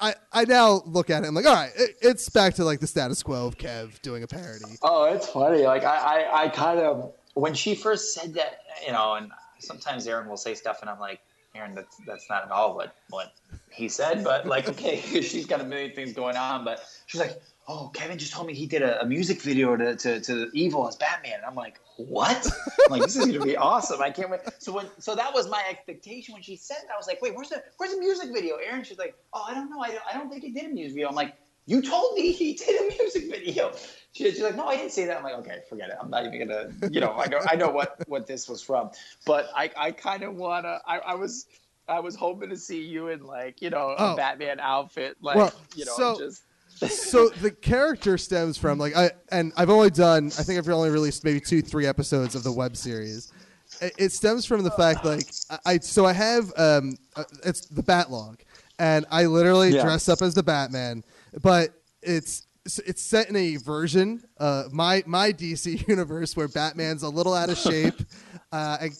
[0.00, 2.80] I I now look at it I'm like all right it, it's back to like
[2.80, 5.62] the status quo of Kev doing a parody Oh, it's funny.
[5.64, 5.96] Like I,
[6.30, 10.36] I, I kind of when she first said that, you know, and sometimes Erin will
[10.36, 11.18] say stuff, and I'm like,
[11.56, 13.32] Erin, that's that's not at all what what
[13.72, 14.22] he said.
[14.22, 16.64] But like, okay, she's got a million things going on.
[16.64, 19.96] But she's like, oh, Kevin just told me he did a, a music video to,
[19.96, 22.46] to to Evil as Batman, and I'm like, what?
[22.86, 24.00] I'm like, this is gonna be awesome.
[24.02, 24.40] I can't wait.
[24.58, 26.92] So when so that was my expectation when she said that.
[26.92, 28.56] I was like, wait, where's the where's the music video?
[28.56, 29.80] Erin, she's like, oh, I don't know.
[29.80, 31.08] I don't, I don't think he did a music video.
[31.08, 31.34] I'm like.
[31.66, 33.72] You told me he did a music video.
[34.12, 35.16] She, she's like, no, I didn't say that.
[35.16, 35.96] I'm like, okay, forget it.
[35.98, 38.90] I'm not even gonna, you know, I know, I know what what this was from,
[39.24, 40.80] but I, I kind of wanna.
[40.86, 41.46] I, I was,
[41.88, 44.14] I was hoping to see you in like, you know, a Oh.
[44.14, 46.42] Batman outfit, like, Well, you know, so- just.
[46.88, 50.90] So the character stems from like I and I've only done I think I've only
[50.90, 53.32] released maybe two three episodes of the web series.
[53.80, 55.26] It, it stems from the fact like
[55.66, 58.40] I, so I have um uh, it's the Batlog,
[58.78, 59.82] and I literally Yeah.
[59.82, 61.04] dress up as the Batman,
[61.42, 61.70] but
[62.02, 62.46] it's
[62.86, 67.50] it's set in a version uh my my DC universe where Batman's a little out
[67.50, 67.94] of shape,
[68.52, 68.78] uh.
[68.80, 68.96] And,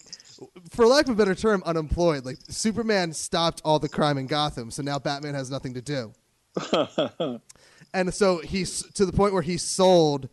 [0.73, 2.25] for lack of a better term, unemployed.
[2.27, 6.13] Like Superman stopped all the crime in Gotham, so now Batman has nothing to do
[7.95, 10.29] and so he's to the point where he sold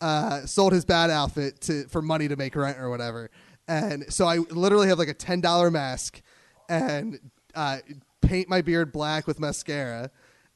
[0.00, 3.30] uh, sold his bad outfit to for money to make rent or whatever.
[3.68, 6.22] And so I literally have like a ten dollar mask
[6.68, 7.18] and
[7.54, 7.78] uh,
[8.22, 10.10] paint my beard black with mascara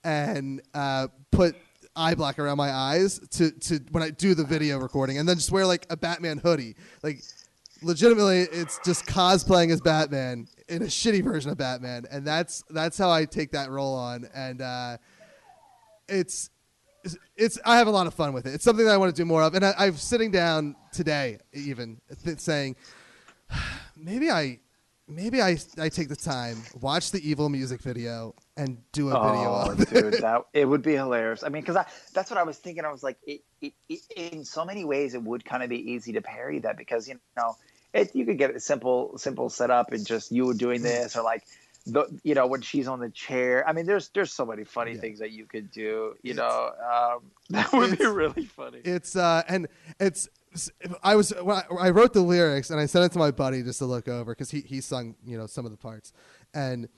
[0.04, 1.56] and uh, put
[1.96, 5.36] eye black around my eyes to, to when I do the video recording and then
[5.36, 6.76] just wear like a Batman hoodie.
[7.02, 7.22] Like
[7.82, 12.96] legitimately, it's just cosplaying as Batman in a shitty version of Batman, and that's that's
[12.98, 14.98] how I take that role on, and uh,
[16.08, 16.50] it's
[17.36, 18.54] it's I have a lot of fun with it.
[18.54, 21.38] It's something that I want to do more of, and I, I'm sitting down today
[21.52, 22.76] even th- saying
[23.96, 24.60] maybe I
[25.06, 29.50] maybe I I take the time watch the evil music video and do a video
[29.50, 29.90] Oh, it.
[29.90, 31.42] dude, that it would be hilarious.
[31.44, 32.84] I mean, because I that's what I was thinking.
[32.84, 35.92] I was like, it, it, it, in so many ways, it would kind of be
[35.92, 37.56] easy to parody that because you know,
[37.94, 41.22] it you could get a simple simple setup and just you were doing this or
[41.22, 41.44] like.
[41.92, 43.66] The, you know when she's on the chair.
[43.68, 45.00] I mean, there's there's so many funny Yeah.
[45.00, 46.14] things that you could do.
[46.22, 46.70] You It's- know,
[47.16, 48.80] um, that would be really funny.
[48.84, 49.68] It's uh and
[49.98, 50.28] it's
[51.02, 53.62] I was when I, I wrote the lyrics and I sent it to my buddy
[53.62, 56.12] just to look over because he he sung you know some of the parts
[56.54, 56.88] and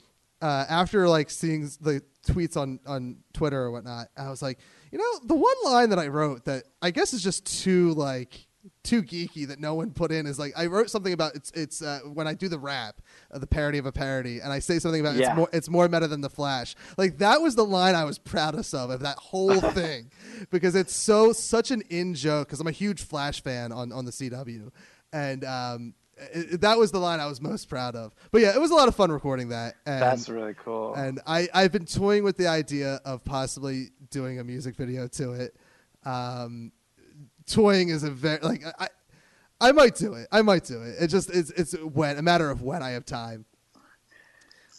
[0.41, 4.57] uh, after like seeing the tweets on on Twitter or whatnot I was like
[4.91, 8.47] you know the one line that I wrote that I guess is just too like
[8.83, 11.81] too geeky that no one put in is like I wrote something about it's it's
[11.83, 12.99] uh, when I do the rap
[13.31, 15.27] uh, the parody of a parody and I say something about Yeah.
[15.29, 18.17] it's more it's more meta than the Flash like that was the line I was
[18.17, 20.09] proudest of of that whole thing
[20.49, 24.05] because it's so such an in joke because I'm a huge Flash fan on on
[24.05, 24.71] the CW
[25.13, 25.93] and um
[26.33, 28.75] it, that was the line I was most proud of but yeah it was a
[28.75, 30.95] lot of fun recording that and That's really cool.
[30.95, 35.33] and I, I've been toying with the idea of possibly doing a music video to
[35.33, 35.55] it.
[36.03, 36.71] Um,
[37.51, 38.87] toying is a very like I,
[39.59, 40.27] I might do it.
[40.31, 40.95] I might do it.
[40.99, 43.45] It just it's it's when a matter of when I have time.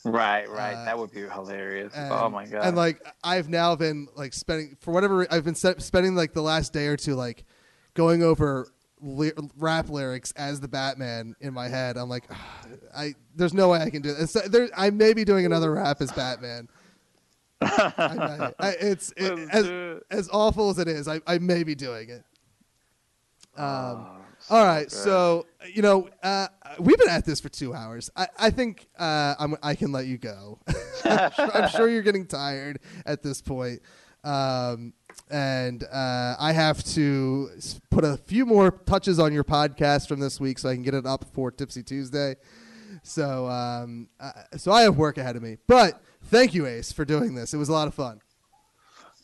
[0.05, 0.75] right, right.
[0.75, 1.93] uh, that would be hilarious.
[1.95, 2.67] And, oh my god.
[2.67, 6.43] And like I've now been like spending for whatever I've been se- spending like the
[6.43, 7.45] last day or two like
[7.95, 8.69] going over
[9.01, 11.97] ly- rap lyrics as the Batman in my head.
[11.97, 12.25] I'm like,
[12.97, 14.33] I there's no way I can do this.
[14.33, 16.69] So there, I may be doing another rap as Batman.
[17.63, 18.53] I.
[18.59, 20.03] I, it's it, as it.
[20.11, 21.07] as awful as it is.
[21.07, 22.25] I, I may be doing it.
[23.57, 24.07] Um,
[24.51, 24.93] Oh, all right, good.
[24.93, 26.49] so you know uh,
[26.81, 28.11] we've been at this for two hours.
[28.17, 30.59] I, I think uh, I'm, I can let you go.
[31.05, 33.81] I'm, sure, I'm sure you're getting tired at this point.
[34.25, 34.95] Um,
[35.31, 37.51] and uh, I have to
[37.91, 40.95] put a few more touches on your podcast from this week so I can get
[40.95, 42.37] it up for Tipsy Tuesday.
[43.03, 45.57] So, um, uh, so I have work ahead of me.
[45.67, 47.53] But thank you, Ace, for doing this.
[47.55, 48.21] It was a lot of fun.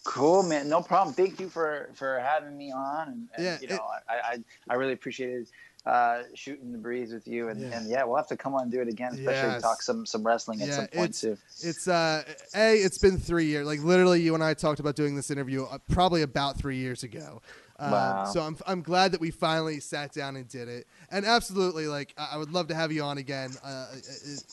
[0.05, 0.69] Cool, man.
[0.69, 1.15] No problem.
[1.15, 4.45] Thank you for for having me on, and, and Yeah, you know, it- I, I
[4.71, 5.49] I really appreciated
[5.87, 7.79] uh, shooting the breeze with you, and Yeah.
[7.79, 9.63] and yeah, we'll have to come on and do it again, especially Yes.
[9.63, 11.39] talk some some wrestling at Yeah, some point it's- too.
[11.69, 12.23] It's uh,
[12.55, 12.77] a.
[12.77, 13.67] It's been three years.
[13.67, 17.03] Like literally, you and I talked about doing this interview uh, probably about three years
[17.03, 17.41] ago.
[17.81, 18.25] Um, Wow.
[18.33, 20.87] So I'm I'm glad that we finally sat down and did it.
[21.11, 23.51] And absolutely, like I I would love to have you on again.
[23.63, 24.45] Uh, it,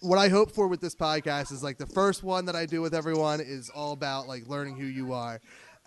[0.00, 2.80] what I hope for with this podcast is like the first one that I do
[2.80, 5.40] with everyone is all about like learning who you are.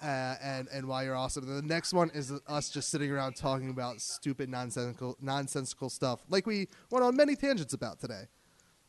[0.04, 1.48] Uh, and and why you're awesome.
[1.48, 6.22] And the next one is us just sitting around talking about stupid nonsensical nonsensical stuff,
[6.28, 8.24] like we went on many tangents about today.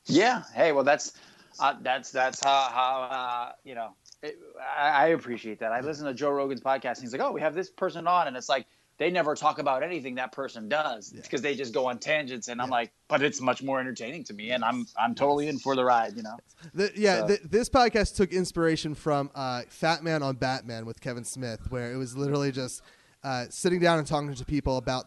[0.07, 0.43] Yeah.
[0.55, 1.13] Hey, well, that's
[1.61, 3.91] uh, that's that's how how uh, you know.
[4.23, 5.73] It, I, I appreciate that.
[5.73, 8.27] I listen to Joe Rogan's podcast, and he's like, "Oh, we have this person on,"
[8.27, 8.67] and it's like
[9.03, 12.63] they never talk about anything that person does because they just go on tangents, and
[12.63, 15.75] I'm like, "But it's much more entertaining to me, and I'm I'm totally in for
[15.75, 16.37] the ride," you know.
[16.73, 21.01] The, yeah, So- th this podcast took inspiration from uh, Fat Man on Batman with
[21.01, 22.81] Kevin Smith, where it was literally just
[23.25, 25.07] uh, sitting down and talking to people about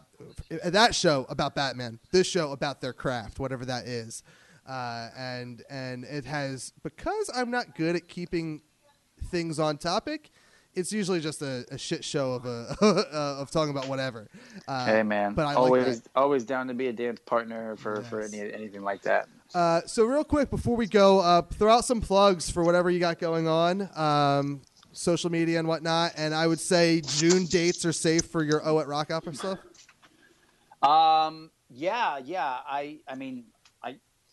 [0.62, 4.22] uh, that show about Batman, this show about their craft, whatever that is,
[4.68, 8.60] uh, and and it has because I'm not good at keeping
[9.30, 10.30] things on topic.
[10.76, 12.76] It's usually just a, a shit show of a
[13.40, 14.28] of talking about whatever.
[14.68, 16.10] Uh, Hey man, but I always that.
[16.14, 19.28] always down to be a dance partner for for any anything like that.
[19.54, 22.98] Uh, so real quick before we go, uh, throw out some plugs for whatever you
[23.00, 24.60] got going on, um,
[24.92, 26.12] social media and whatnot.
[26.16, 29.58] And I would say June dates are safe for your OUAT Rock Opera stuff.
[30.82, 32.58] Um, yeah, yeah.
[32.66, 33.44] I I mean,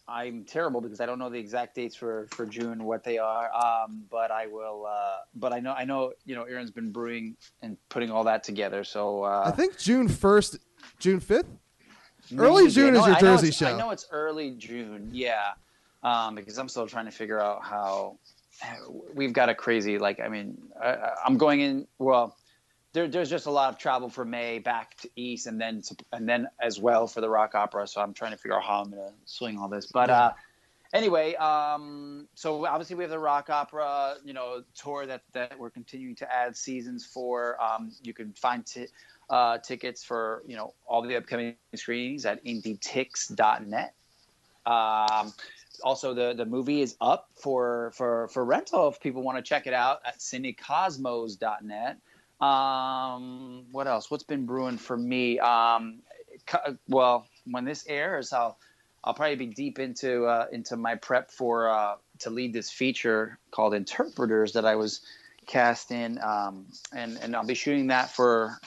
[0.07, 3.49] I'm terrible because I don't know the exact dates for for June what they are.
[3.53, 4.85] Um, but I will.
[4.85, 8.43] Uh, but I know I know you know Erin's been brewing and putting all that
[8.43, 8.83] together.
[8.83, 10.57] So uh, I think June first,
[10.99, 11.47] June fifth.
[12.37, 12.69] early.
[12.69, 13.67] June is your Jersey show.
[13.67, 15.09] I know it's early June.
[15.11, 15.51] Yeah,
[16.03, 18.19] um, because I'm still trying to figure out how
[19.13, 20.19] we've got a crazy like.
[20.19, 21.87] I mean, I, I'm going in.
[21.97, 22.35] Well,
[22.93, 25.95] there, there's just a lot of travel for May back to East, and then to,
[26.11, 27.87] and then as well for the rock opera.
[27.87, 29.87] So I'm trying to figure out how I'm going to swing all this.
[29.87, 30.33] But uh,
[30.93, 35.71] anyway, um, so obviously we have the rock opera, you know, tour that that we're
[35.71, 37.61] continuing to add seasons for.
[37.61, 38.87] Um, you can find t-
[39.29, 43.93] uh, tickets for you know all the upcoming screenings at indietix.net.
[44.65, 45.33] Um,
[45.83, 49.65] also, the the movie is up for for for rental if people want to check
[49.65, 51.97] it out at cinecosmos.net.
[52.43, 54.11] Um, what else?
[54.11, 55.39] What's been brewing for me?
[55.39, 56.01] Um,
[56.87, 58.57] well, when this airs, I'll
[59.03, 63.37] I'll probably be deep into uh, into my prep for uh, to lead this feature
[63.51, 65.01] called Interpreters that I was
[65.45, 68.57] cast in, um, and and I'll be shooting that for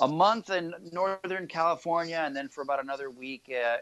[0.00, 3.78] a month in Northern California, and then for about another week uh,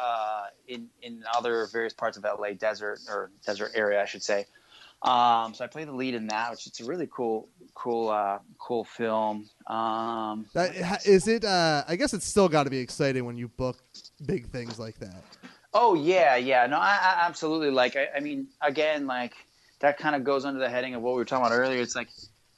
[0.00, 4.46] uh, in in other various parts of LA desert or desert area, I should say.
[5.04, 8.38] Um, so I play the lead in that, which it's a really cool, cool, uh,
[8.58, 9.50] cool film.
[9.66, 11.44] Um, That ha- is it.
[11.44, 13.76] Uh, I guess it's still got to be exciting when you book
[14.24, 15.22] big things like that.
[15.74, 16.66] Oh yeah, yeah.
[16.66, 17.96] No, I, I absolutely like.
[17.96, 19.34] I, I mean, again, like
[19.80, 21.82] that kind of goes under the heading of what we were talking about earlier.
[21.82, 22.08] It's like,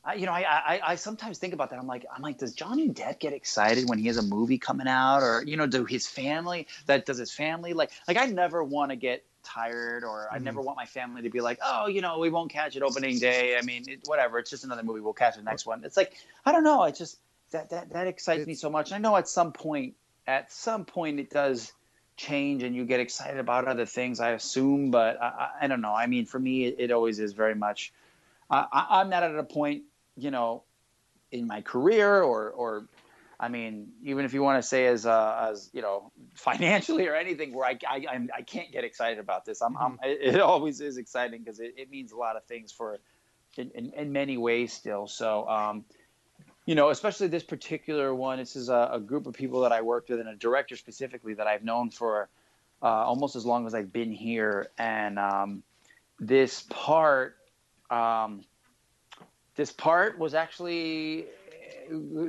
[0.05, 1.81] I, you know, I, I, I sometimes think about that.
[1.81, 4.87] I'm like, I'm like, does Johnny Depp get excited when he has a movie coming
[4.87, 8.63] out, or you know, do his family that does his family like, like I never
[8.63, 10.67] want to get tired, or I never mm-hmm.
[10.67, 13.57] want my family to be like, oh, you know, we won't catch it opening day.
[13.57, 14.39] I mean, it, whatever.
[14.39, 15.01] It's just another movie.
[15.01, 15.85] We'll catch the next one.
[15.85, 16.85] It's like, I don't know.
[16.85, 17.19] It just
[17.51, 18.93] that that that excites me so much.
[18.93, 19.95] I know at some point,
[20.27, 21.73] at some point, it does
[22.17, 25.83] change and you get excited about other things i assume but i, I, I don't
[25.83, 27.93] know i mean for me it, it always is very much
[28.49, 29.83] I, i'm not at a point
[30.17, 30.63] you know
[31.31, 32.87] in my career or or
[33.39, 37.15] i mean even if you want to say as uh, as you know financially or
[37.15, 40.41] anything where i i, I'm, I can't get excited about this i'm, I'm it, it
[40.41, 42.99] always is exciting because it, it means a lot of things for
[43.57, 45.85] in, in, in many ways still so um
[46.67, 48.39] you know, especially this particular one.
[48.39, 51.35] This is a, a, group of people that I worked with, and a director specifically
[51.35, 52.29] that I've known for
[52.83, 54.69] uh, almost as long as I've been here.
[54.77, 55.63] And um,
[56.19, 57.37] this part,
[57.89, 58.43] um,
[59.55, 61.27] this part was actually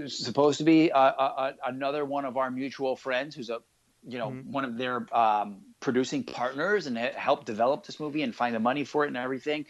[0.08, 3.60] supposed to be a, a, another one of our mutual friends, who's a,
[4.08, 4.52] you know, mm-hmm.
[4.52, 8.84] one of their um, producing partners, and helped develop this movie and find the money
[8.84, 9.66] for it and everything.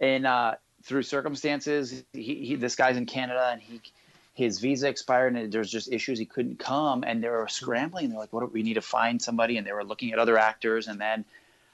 [0.00, 3.80] And uh, through circumstances, he, he, this guy's in Canada, and he
[4.34, 6.18] his visa expired and there's just issues.
[6.18, 8.10] He couldn't come and they were scrambling.
[8.10, 9.56] They're like what do we need to find somebody?
[9.56, 10.88] And they were looking at other actors.
[10.88, 11.24] And then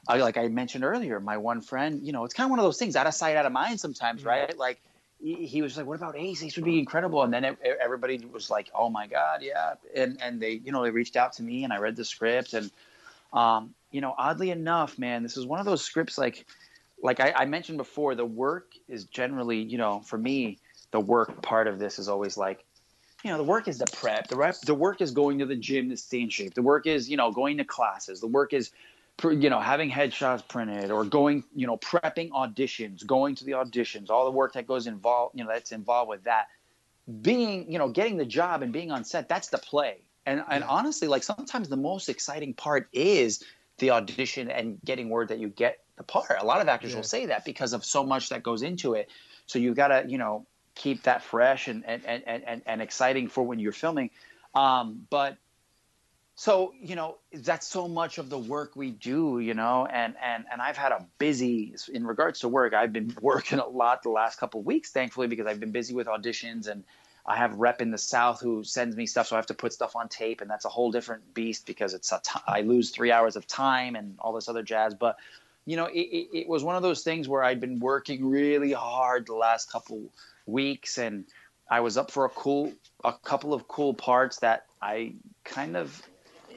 [0.08, 2.64] uh, like i mentioned earlier my one friend you know it's kind of one of
[2.64, 4.56] those things out of sight out of mind sometimes right?
[4.58, 4.80] Like
[5.23, 6.43] he, was like what about ace?
[6.43, 7.23] Ace would be incredible.
[7.23, 9.75] And then it, everybody was like oh my god yeah.
[9.95, 12.55] And and they you know they reached out to me and i read the script
[12.55, 12.70] and
[13.33, 16.47] um, you know oddly enough man this is one of those scripts like
[17.03, 20.59] like I, I mentioned before the work is generally you know for me
[20.91, 22.64] the work part of this is always like
[23.25, 25.57] you know the work is the prep the rep, the work is going to the
[25.57, 26.55] gym to stay in shape.
[26.55, 28.20] The work is you know going to classes.
[28.20, 28.70] The work is
[29.24, 34.10] you know having headshots printed or going you know prepping auditions going to the auditions
[34.10, 36.48] all the work that goes involved you know that's involved with that.
[37.20, 39.98] Being you know getting the job and being on set that's the play.
[40.26, 43.44] And and honestly like sometimes the most exciting part is
[43.78, 46.40] the audition and getting word that you get the part.
[46.40, 46.96] A lot of actors yeah.
[46.96, 49.10] will say that because of so much that goes into it.
[49.46, 53.28] So you've got to you know keep that fresh and and, and, and, and exciting
[53.28, 54.10] for when you're filming.
[54.54, 55.38] Um, but
[56.35, 60.45] so you know that's so much of the work we do you know and and
[60.51, 64.11] and i've had a busy in regards to work i've been working a lot the
[64.11, 66.85] last couple of weeks thankfully because i've been busy with auditions and
[67.26, 69.72] i have rep in the south who sends me stuff so i have to put
[69.72, 72.91] stuff on tape and that's a whole different beast because it's a t- I lose
[72.91, 74.95] three hours of time and all this other jazz.
[74.95, 75.18] But
[75.66, 78.72] you know it, it, it was one of those things where i'd been working really
[78.72, 80.11] hard the last couple
[80.47, 81.24] weeks and
[81.70, 82.72] I was up for a cool
[83.03, 85.14] a couple of cool parts that I
[85.45, 86.03] kind of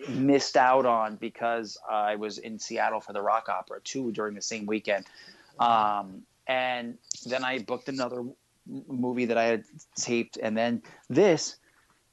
[0.09, 4.41] missed out on because I was in Seattle for the rock opera too during the
[4.41, 5.05] same weekend.
[5.59, 8.23] Um, and then I booked another
[8.87, 9.63] movie that I had
[9.95, 11.55] taped and then this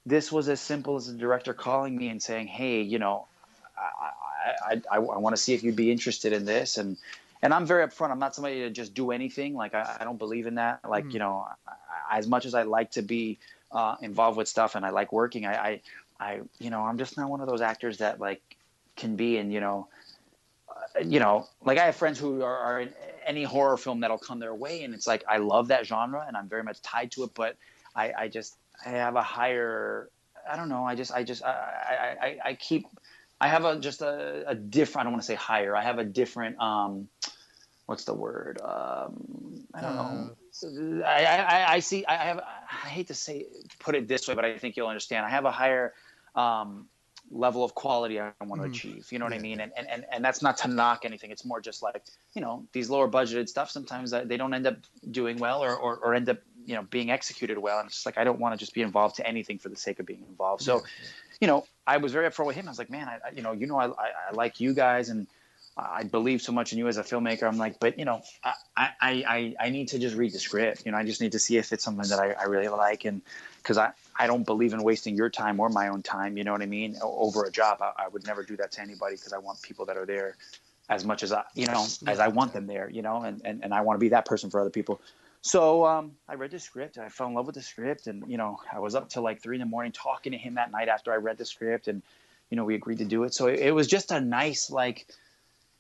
[0.04, 3.26] this was as simple as the director calling me and saying, "Hey, you know,
[3.78, 6.96] I, I, I, I want to see if you'd be interested in this." And
[7.40, 8.10] and I'm very upfront.
[8.10, 9.54] I'm not somebody to just do anything.
[9.54, 10.80] Like I, I don't believe in that.
[10.88, 11.12] Like mm.
[11.12, 13.38] you know, I, as much as I like to be
[13.70, 15.80] uh, involved with stuff and I like working, I,
[16.22, 18.40] I, you know, I'm just not one of those actors that like
[18.96, 19.88] can be in, you know,
[20.68, 22.94] uh, you know, like I have friends who are, are in
[23.26, 26.36] any horror film that'll come their way, and it's like I love that genre and
[26.36, 27.56] I'm very much tied to it, but
[27.96, 28.56] I, I just
[28.86, 30.08] I have a higher.
[30.48, 30.84] I don't know.
[30.84, 32.86] I just I just I I, I keep
[33.40, 35.00] I have a just a, a different.
[35.00, 35.74] I don't want to say higher.
[35.74, 36.60] I have a different.
[36.60, 37.08] Um,
[37.86, 38.60] what's the word?
[38.62, 40.30] Um, I don't know.
[40.64, 42.06] Uh, I, I, I see.
[42.06, 42.38] I have.
[42.38, 43.46] I hate to say
[43.80, 45.26] put it this way, but I think you'll understand.
[45.26, 45.92] I have a higher
[46.34, 46.86] um,
[47.30, 48.70] level of quality I want to mm.
[48.70, 49.08] achieve.
[49.10, 49.40] You know what yeah.
[49.40, 49.60] I mean?
[49.60, 51.30] And, and and that's not to knock anything.
[51.30, 52.02] It's more just like
[52.34, 53.70] you know these lower budgeted stuff.
[53.70, 54.76] Sometimes they don't end up
[55.10, 57.78] doing well or, or, or end up you know being executed well.
[57.78, 59.76] And it's just like I don't want to just be involved to anything for the
[59.76, 60.62] sake of being involved.
[60.62, 60.76] So.
[60.76, 60.82] Yeah
[61.42, 62.68] you know, I was very upfront with him.
[62.68, 65.08] I was like, man, I, you know, you know, I, I, I like you guys,
[65.08, 65.26] and
[65.76, 67.44] I believe so much in you as a filmmaker.
[67.44, 70.84] I'm like, but you know, I, I, I, I need to just read the script.
[70.84, 73.04] You know, I just need to see if it's something that I, I really like.
[73.04, 73.22] And
[73.62, 76.36] cause I, I don't believe in wasting your time or my own time.
[76.36, 76.96] You know what I mean?
[77.02, 77.78] Over a job.
[77.80, 80.36] I, I would never do that to anybody cause I want people that are there
[80.90, 83.64] as much as I, you know, as I want them there, you know, and, and,
[83.64, 85.00] and I want to be that person for other people.
[85.40, 86.98] So um, I read the script.
[86.98, 89.42] I fell in love with the script, and you know, I was up till like
[89.42, 92.02] three in the morning talking to him that night after I read the script, and
[92.50, 93.34] you know, we agreed to do it.
[93.34, 95.06] So it, it was just a nice, like,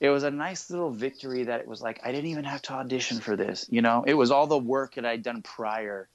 [0.02, 2.72] it was a nice little victory that it was like I didn't even have to
[2.72, 3.66] audition for this.
[3.70, 6.08] You know, it was all the work that I'd done prior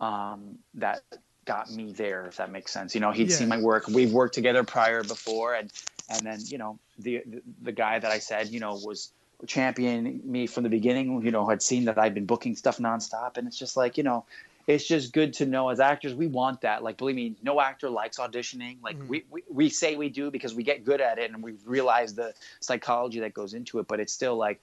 [0.00, 1.02] um, that
[1.46, 2.26] got me there.
[2.26, 2.94] If that makes sense.
[2.94, 3.36] You know, he'd Yeah.
[3.36, 3.88] seen my work.
[3.88, 5.72] We've worked together prior before, and
[6.10, 9.10] and then you know, the the, the guy that I said you know was
[9.46, 11.24] championing me from the beginning.
[11.24, 14.04] You know, had seen that I'd been booking stuff nonstop, and it's just like you
[14.04, 14.26] know,
[14.66, 16.82] it's just good to know as actors we want that.
[16.82, 18.76] Like, believe me, no actor likes auditioning.
[18.82, 21.54] Like we, we we say we do because we get good at it and we
[21.64, 23.88] realize the psychology that goes into it.
[23.88, 24.62] But it's still like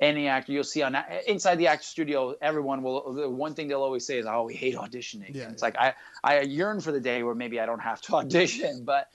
[0.00, 0.96] any actor you'll see on
[1.26, 3.12] inside the actor studio, everyone will.
[3.12, 5.76] The one thing they'll always say is, "Oh, we hate auditioning." Yeah, And it's like
[5.78, 9.10] I I yearn for the day where maybe I don't have to audition, but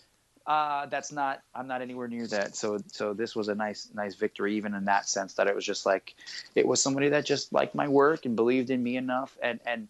[0.45, 2.55] uh, that's not I'm not anywhere near that.
[2.55, 5.65] So so this was a nice nice victory even in that sense that it was
[5.65, 6.15] just like
[6.55, 9.87] it was somebody that just liked my work and believed in me enough and and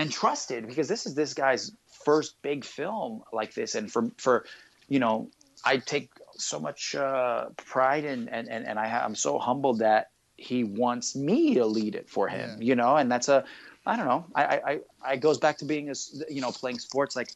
[0.00, 1.72] and trusted because this is this guy's
[2.04, 3.74] first big film like this.
[3.74, 4.46] And for for
[4.88, 5.28] you know
[5.64, 9.80] I take so much uh, pride in and and and I ha- I'm so humbled
[9.80, 12.66] that he wants me to lead it for him Yeah.
[12.68, 12.96] you know?
[12.96, 13.44] And that's a
[13.86, 14.24] I don't know.
[14.34, 14.80] I I I
[15.12, 15.94] I goes back to being a
[16.30, 17.14] you know playing sports.
[17.14, 17.30] Like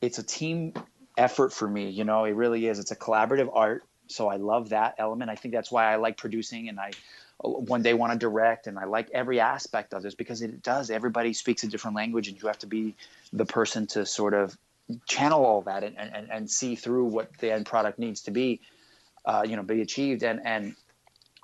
[0.00, 0.72] it's a team
[1.18, 2.24] effort for me you know?
[2.24, 2.78] It really is.
[2.78, 3.84] It's a collaborative art.
[4.06, 5.30] So i love that element.
[5.30, 6.90] I think that's why i like producing and i
[7.42, 10.90] one day want to direct and i like every aspect of this because it does
[10.90, 12.94] everybody speaks a different language and you have to be
[13.32, 14.56] the person to sort of
[15.06, 18.60] channel all that and, and, and see through what the end product needs to be
[19.24, 20.22] uh, you know be achieved.
[20.22, 20.74] And and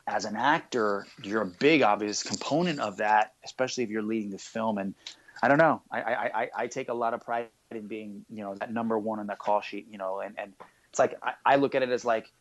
[0.06, 4.38] as an actor you're a big obvious component of that especially if you're leading the
[4.38, 4.78] film.
[4.78, 4.94] And
[5.42, 5.82] i don't know.
[5.90, 8.98] I i, I, I take a lot of pride in being you know that number
[8.98, 10.54] one on the call sheet you know and and
[10.88, 12.32] it's like i, I look at it as like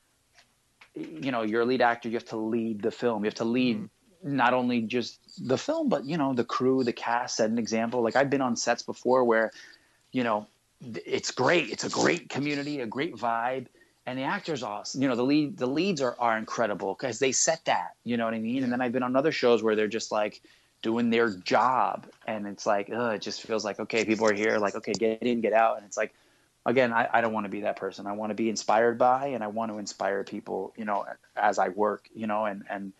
[0.98, 3.24] you know you're a lead actor you have to lead the film.
[3.24, 4.36] You have to lead mm-hmm.
[4.36, 8.02] not only just the film but you know the crew the cast set an example.
[8.02, 9.52] Like i've been on sets before where
[10.12, 10.48] you know
[10.82, 11.70] it's great.
[11.70, 13.68] It's a great community a great vibe
[14.06, 15.02] and the actors awesome.
[15.02, 18.26] You know the lead the leads are, are incredible because they set that you know
[18.26, 18.64] what i mean?
[18.64, 20.42] And then i've been on other shows where they're just like
[20.82, 24.58] doing their job and it's like ugh, it just feels like okay people are here
[24.60, 26.14] like okay get in get out and it's like
[26.68, 29.28] again i, I don't want to be that person i want to be inspired by
[29.28, 31.06] and i want to inspire people you know
[31.36, 32.94] as i work you know and and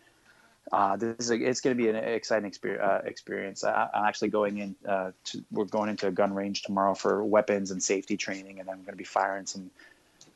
[0.72, 2.82] uh, this is a, it's going to be an exciting experience.
[2.82, 3.64] Uh, experience.
[3.64, 4.76] I, I'm actually going in.
[4.86, 8.68] Uh, to, we're going into a gun range tomorrow for weapons and safety training, and
[8.68, 9.70] I'm going to be firing some,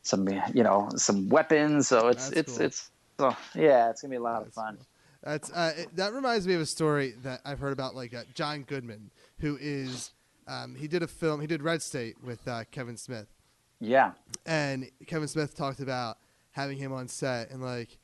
[0.03, 1.89] some you know, some weapons.
[1.89, 2.66] So it's That's it's cool.
[2.66, 4.76] it's so yeah, it's going to be a lot of fun.
[4.76, 4.87] cool.
[5.22, 8.22] That's uh, it- that reminds me of a story that I've heard about, like uh,
[8.35, 9.11] John Goodman,
[9.41, 10.12] who is
[10.47, 13.28] um, he did a film, he did Red State with uh, Kevin Smith,
[13.80, 14.12] Yeah,
[14.47, 16.18] and Kevin Smith talked about
[16.53, 17.99] having him on set and like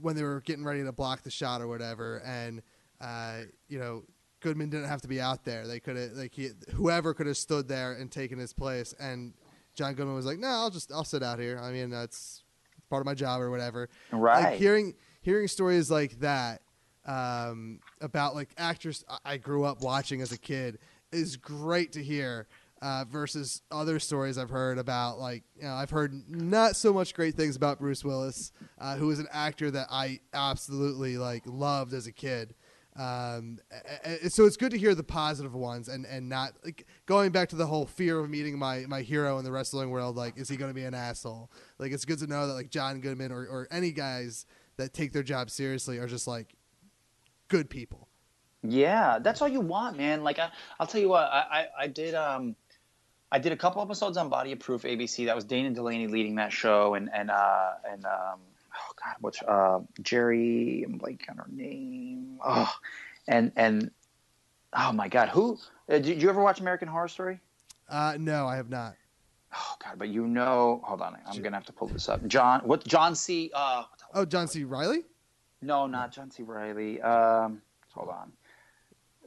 [0.00, 2.62] when they were getting ready to block the shot or whatever, and
[3.00, 4.04] uh, you know
[4.40, 7.36] Goodman didn't have to be out there; they could have like he, whoever could have
[7.36, 9.34] stood there and taken his place, and
[9.74, 11.58] John Goodman was like, "No, I'll just I'll sit out here.
[11.62, 12.42] I mean, that's
[12.90, 14.44] part of my job or whatever." right.
[14.44, 16.62] like hearing hearing stories like that
[17.06, 20.78] um, about like actors I- I grew up watching as a kid
[21.12, 22.46] is great to hear.
[22.82, 27.14] Uh, versus other stories I've heard about, like you know, I've heard not so much
[27.14, 31.94] great things about Bruce Willis, uh, who is an actor that I absolutely like loved
[31.94, 32.54] as a kid.
[32.98, 33.58] Um,
[34.28, 37.56] so it's good to hear the positive ones and, and not like going back to
[37.56, 40.16] the whole fear of meeting my, my hero in the wrestling world.
[40.16, 41.50] Like, is he going to be an asshole?
[41.78, 44.46] Like, it's good to know that like John Goodman or, or any guys
[44.76, 46.54] that take their job seriously are just like
[47.48, 48.05] good people.
[48.70, 50.22] Yeah, that's all you want, man.
[50.24, 52.56] Like I, I'll tell you what, I, I, I did um,
[53.32, 55.26] I did a couple episodes on Body of Proof ABC.
[55.26, 58.40] That was Dana Delany leading that show, and and uh, and um,
[58.74, 60.84] oh god, what's uh, Jeri?
[60.84, 62.38] I'm blanking on her name.
[62.44, 62.72] Oh,
[63.28, 63.90] and and
[64.72, 65.58] oh my god, who?
[65.88, 67.40] Uh, did you ever watch American Horror Story?
[67.88, 68.94] Uh, no, I have not.
[69.54, 72.26] Oh god, but you know, hold on, I'm gonna have to pull this up.
[72.26, 72.84] John, what?
[72.86, 73.50] John C.
[73.54, 74.64] Uh, Oh, John C.
[74.64, 75.04] Reilly?
[75.62, 76.42] no, not John C.
[76.42, 77.00] Reilly.
[77.02, 77.60] Um,
[77.92, 78.32] hold on.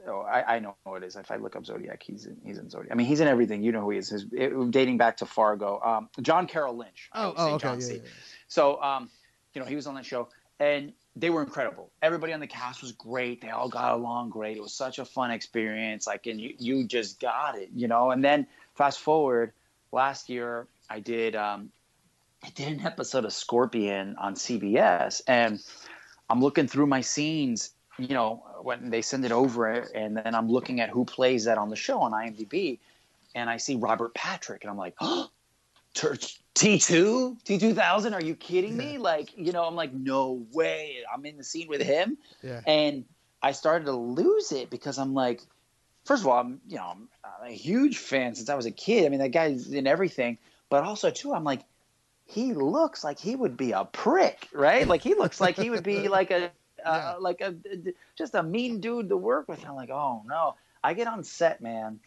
[0.08, 1.16] Oh, I, I know who it is.
[1.16, 2.92] If I look up Zodiac, he's in, he's in Zodiac.
[2.92, 3.64] I mean, he's in everything.
[3.64, 4.10] You know who he is.
[4.10, 5.80] His, it, dating back to Fargo.
[5.82, 7.10] Um, John Carroll Lynch.
[7.14, 7.64] Oh, oh, okay.
[7.64, 7.94] John Yeah, C.
[7.96, 8.10] yeah, yeah.
[8.48, 9.10] So, um,
[9.54, 10.30] you know, he was on that show,
[10.60, 11.92] and they were incredible.
[12.02, 13.42] Everybody on the cast was great.
[13.42, 14.58] They all got along great.
[14.58, 16.08] It was such a fun experience.
[16.08, 18.12] Like, and you, you just got it, you know.
[18.12, 19.52] And then fast forward,
[19.92, 21.72] last year I did um,
[22.44, 25.60] I did an episode of Scorpion on CBS, and
[26.30, 30.50] I'm looking through my scenes, you know, when they send it over, and then I'm
[30.50, 32.80] looking at who plays that on the show on IMDb,
[33.36, 35.30] and I see Robert Patrick, and I'm like, oh,
[35.96, 38.98] T2, T2000, are you kidding me?
[38.98, 42.62] Like, you know, I'm like, no way, I'm in the scene with him, Yeah.
[42.66, 43.06] and
[43.42, 45.42] I started to lose it because I'm like,
[46.06, 48.72] first of all, I'm you know I'm, I'm a huge fan since I was a
[48.72, 49.06] kid.
[49.06, 50.38] I mean, that guy's in everything,
[50.70, 51.62] but also too, I'm like,
[52.26, 54.88] he looks like he would be a prick, right?
[54.88, 56.52] Like he looks like he would be like a
[56.86, 57.56] uh, like a
[58.18, 59.66] just a mean dude to work with.
[59.66, 60.56] I'm like, oh no.
[60.84, 62.00] I get on set, man.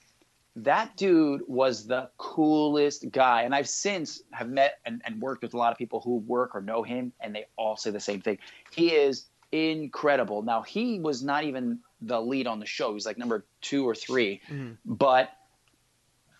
[0.56, 5.54] That dude was the coolest guy, and I've since have met and, and worked with
[5.54, 8.20] a lot of people who work or know him, and they all say the same
[8.20, 8.38] thing.
[8.70, 10.42] He is incredible.
[10.42, 13.88] Now he was not even the lead on the show; he was like number two
[13.88, 14.40] or 3
[14.84, 15.30] but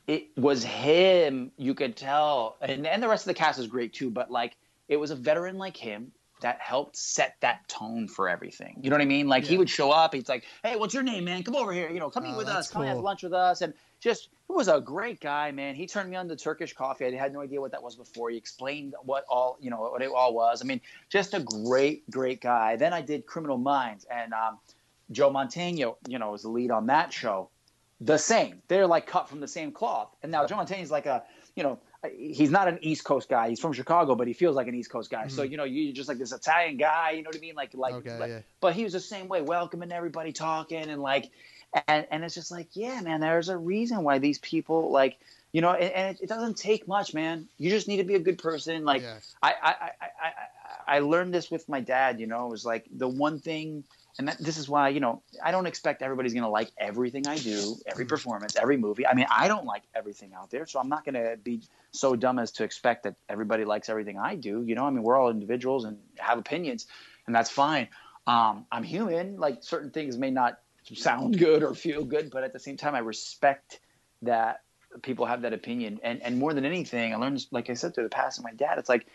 [0.07, 1.51] it was him.
[1.57, 4.11] You could tell, and, and the rest of the cast is great too.
[4.11, 4.57] But like,
[4.89, 6.13] it was a veteran like him
[6.43, 8.79] that helped set that tone for everything.
[8.83, 9.29] You know what I mean?
[9.29, 10.15] Like he would show up.
[10.15, 11.43] He's like, "Hey, what's your name, man?
[11.43, 11.91] Come over here.
[11.91, 12.71] You know, come eat Oh, with that's us.
[12.71, 15.75] Come have lunch with us." And just he was a great guy, man.
[15.75, 17.07] He turned me on to Turkish coffee.
[17.07, 18.31] I had no idea what that was before.
[18.31, 20.63] He explained what all you know what it all was.
[20.63, 22.77] I mean, just a great, great guy.
[22.77, 24.59] Then I did Criminal Minds, and um,
[25.11, 27.49] Joe Mantegna, you know, was the lead on that show.
[28.01, 28.63] The same.
[28.67, 30.09] They're like cut from the same cloth.
[30.23, 31.23] And now Joe Mantegna's like a,
[31.55, 31.79] you know,
[32.11, 33.49] he's not an East Coast guy.
[33.51, 35.29] He's from Chicago, but he feels like an East Coast guy.
[35.29, 35.51] So mm-hmm.
[35.51, 37.13] you know, you're just like this Italian guy.
[37.13, 37.55] You know what I mean?
[37.55, 38.41] Like, like, Okay, like- yeah.
[38.61, 41.31] but he was the same way, welcoming everybody, talking, and like,
[41.87, 45.19] and and it's just like, yeah, man, there's a reason why these people like,
[45.53, 47.49] you know, and, and it, it doesn't take much, man.
[47.59, 48.85] You just need to be a good person.
[48.85, 49.19] Like, Yeah.
[49.43, 52.21] I, I, I, I, I learned this with my dad.
[52.21, 53.85] You know, it was like the one thing,
[54.19, 57.39] and that, this is why you know I don't expect everybody's gonna like everything I
[57.39, 59.07] do, every performance, every movie.
[59.07, 62.39] I mean, I don't like everything out there, so I'm not gonna be so dumb
[62.39, 64.63] as to expect that everybody likes everything I do.
[64.63, 66.87] You know, I mean, we're all individuals and have opinions,
[67.27, 67.89] and that's fine.
[68.27, 69.39] Um, I'm human.
[69.39, 70.59] Like certain things may not
[70.95, 73.81] sound good or feel good, but at the same time, I respect
[74.23, 74.61] that
[75.03, 76.01] people have that opinion.
[76.03, 78.53] And and more than anything, I learned, like I said, through the past of my
[78.53, 79.07] dad, it's like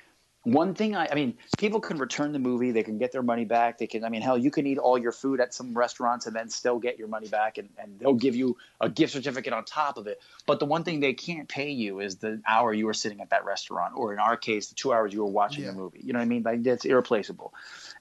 [0.54, 3.44] one thing I, I mean, people can return the movie, they can get their money
[3.44, 3.78] back.
[3.78, 6.34] They can, I mean, hell, you can eat all your food at some restaurants and
[6.36, 9.66] then still get your money back, and, and they'll give you a gift certificate on
[9.66, 10.22] top of it.
[10.46, 13.32] But the one thing they can't pay you is the hour you were sitting at
[13.32, 15.72] that restaurant, or in our case, the two hours you were watching Yeah.
[15.72, 16.00] the movie.
[16.02, 16.44] You know what I mean?
[16.44, 17.54] Like that's irreplaceable.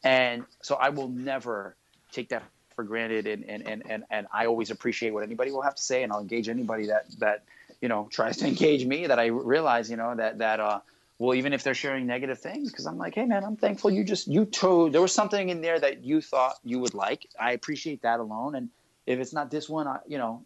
[0.05, 1.75] And so I will never
[2.13, 2.45] take that
[2.77, 5.83] for granted, and and, and, and and I always appreciate what anybody will have to
[5.83, 7.43] say, and I'll engage anybody that that
[7.81, 9.07] you know tries to engage me.
[9.09, 10.81] That I realize, you know, that that uh,
[11.19, 14.05] well, even if they're sharing negative things, because I'm like, hey man, I'm thankful you
[14.05, 14.93] just you chose.
[14.93, 17.27] There was something in there that you thought you would like.
[17.39, 18.69] I appreciate that alone, and
[19.07, 20.45] if it's not this one, I, you know.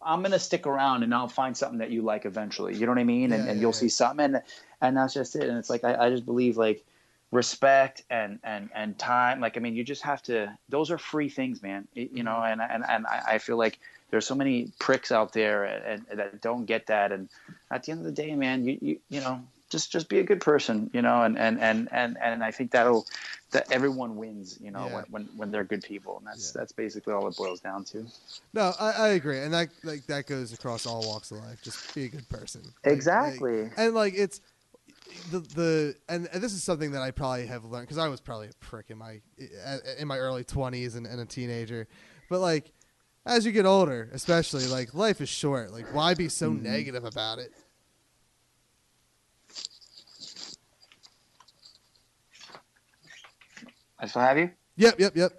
[0.00, 2.74] I'm gonna stick around and I'll find something that you like eventually.
[2.74, 3.32] You know what I mean?
[3.34, 3.76] And, Yeah, and yeah, you'll yeah.
[3.76, 4.42] see something, and
[4.80, 5.42] and that's just it.
[5.46, 6.86] And it's like I, I just believe like
[7.30, 9.40] respect and and and time.
[9.40, 10.56] Like I mean, you just have to.
[10.70, 11.86] Those are free things, man.
[11.94, 12.60] It- you know, mm-hmm.
[12.60, 13.78] and and and I, I feel like
[14.10, 17.12] there's so many pricks out there and, and that don't get that.
[17.12, 17.28] And
[17.70, 19.42] at the end of the day, man, you you you know.
[19.70, 22.70] Just, just be a good person, you know, and, and, and, and, and I think
[22.70, 23.06] that'll
[23.50, 24.94] that everyone wins, you know, Yeah.
[24.94, 26.60] when, when, when they're good people, and that's Yeah.
[26.60, 28.06] that's basically all it boils down to.
[28.54, 31.60] No, I, I agree, and that like that goes across all walks of life.
[31.62, 32.62] Just be a good person.
[32.84, 33.64] Like- Exactly.
[33.64, 34.40] like- and like it's
[35.30, 38.20] the the and, and this is something that I probably have learned because I was
[38.20, 39.20] probably a prick in my
[39.98, 41.88] in my early twenties and, and a teenager,
[42.30, 42.72] but like
[43.26, 45.72] as you get older, especially like life is short.
[45.72, 46.62] Like why be so Mm-hmm.
[46.62, 47.52] negative about it?
[53.98, 54.50] I still have you.
[54.76, 55.32] Yep, yep, yep.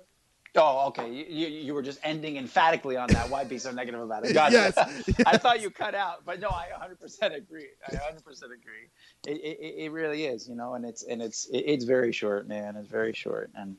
[0.55, 1.11] Oh, okay.
[1.11, 3.29] You, you, you were just ending emphatically on that.
[3.29, 4.33] Why be so negative about it?
[4.33, 4.73] Gotcha.
[4.75, 7.67] Yes, I thought you cut out, but no, I 100% agree.
[7.87, 8.89] I 100% agree.
[9.27, 12.47] It, it, it really is, you know, and it's and it's it, it's very short,
[12.47, 12.75] man.
[12.75, 13.77] It's very short, and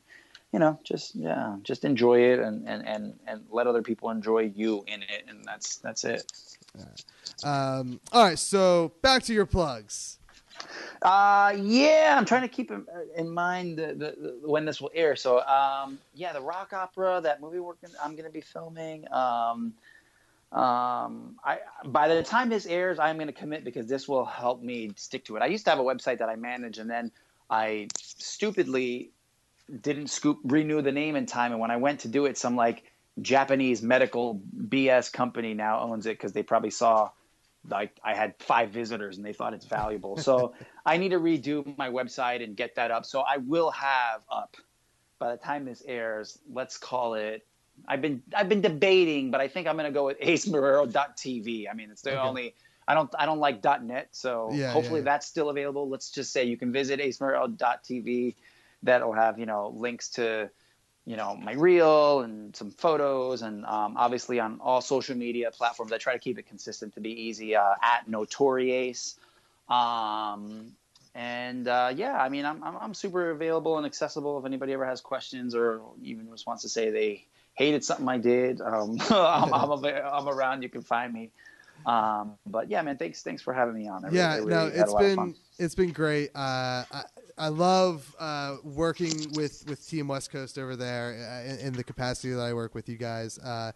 [0.53, 4.53] you know, just yeah, just enjoy it and and and and let other people enjoy
[4.55, 6.31] you in it, and that's that's it.
[7.43, 10.20] Um, all right, so back to your plugs.
[11.03, 12.87] Uh, yeah, I'm trying to keep in,
[13.17, 15.17] in mind the, the, the, when this will air.
[15.17, 19.11] So, um, yeah, the rock opera, that movie gonna, I'm going to be filming.
[19.13, 19.75] Um,
[20.53, 24.63] um, I by the time this airs, I'm going to commit because this will help
[24.63, 25.43] me stick to it.
[25.43, 27.13] I used to have a website that I manage, and then
[27.49, 29.11] I stupidly
[29.81, 31.53] didn't scoop renew the name in time.
[31.53, 32.83] And when I went to do it, some like
[33.23, 37.11] Japanese medical BS company now owns it because they probably saw
[37.69, 40.17] like I had five visitors and they thought it's valuable.
[40.17, 40.55] So
[40.87, 43.05] I need to redo my website and get that up.
[43.05, 44.57] So I will have up
[45.19, 46.39] by the time this airs.
[46.53, 47.47] Let's call it.
[47.87, 51.67] I've been I've been debating, but I think I'm going to go with acemarrero.tv.
[51.71, 52.29] I mean, it's the Okay.
[52.29, 52.55] only.
[52.89, 55.05] I don't I don't like .net, so Yeah, hopefully yeah.
[55.05, 55.89] that's still available.
[55.89, 58.35] Let's just say you can visit acemarrero.tv.
[58.83, 60.51] That'll have you know links to
[61.11, 65.91] you know my reel and some photos, and um, obviously on all social media platforms.
[65.91, 67.57] I try to keep it consistent to be easy.
[67.57, 69.17] Uh, at Notoriace
[69.69, 70.77] Um,
[71.17, 74.87] and uh, yeah, I mean, I'm, I'm I'm super available and accessible if anybody ever
[74.87, 78.61] has questions or even just wants to say they hated something I did.
[78.61, 80.63] Um, I'm, I'm, I'm around.
[80.63, 81.33] You can find me.
[81.87, 84.05] Um, but yeah, man, thanks thanks for having me on.
[84.05, 87.03] I yeah really no it's been it's been great uh i
[87.41, 91.85] i love uh working with with team west coast over there uh, in, in the
[91.85, 93.73] capacity that i work with you guys uh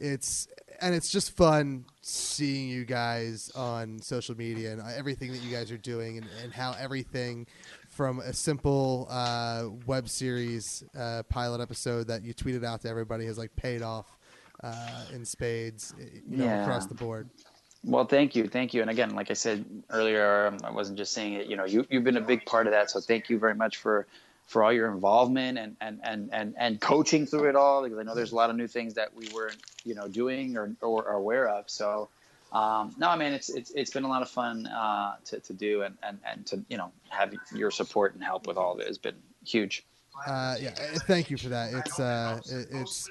[0.00, 0.48] it's
[0.80, 5.70] and it's just fun seeing you guys on social media and everything that you guys
[5.70, 7.46] are doing and, and how everything
[7.88, 13.26] from a simple uh, web series uh, pilot episode that you tweeted out to everybody
[13.26, 14.18] has like paid off
[14.64, 15.94] uh, in spades
[16.28, 16.62] you know, Yeah.
[16.62, 17.28] across the board
[17.84, 18.80] Well, thank you, thank you.
[18.80, 21.46] And again, like I said earlier, um, I wasn't just saying it.
[21.46, 22.90] You know, you you've been a big part of that.
[22.90, 24.06] So thank you very much for
[24.46, 27.82] for all your involvement and and and and, and coaching through it all.
[27.82, 30.56] Because I know there's a lot of new things that we weren't you know doing
[30.56, 31.68] or or, aware of.
[31.68, 32.08] So.
[32.52, 35.54] Um, no, I mean it's it's it's been a lot of fun uh, to to
[35.54, 38.80] do and, and and to you know have your support and help with all of
[38.80, 39.16] it has been
[39.46, 39.86] huge.
[40.26, 40.72] uh, yeah,
[41.06, 41.72] thank you for that.
[41.72, 43.08] It's uh, it- it's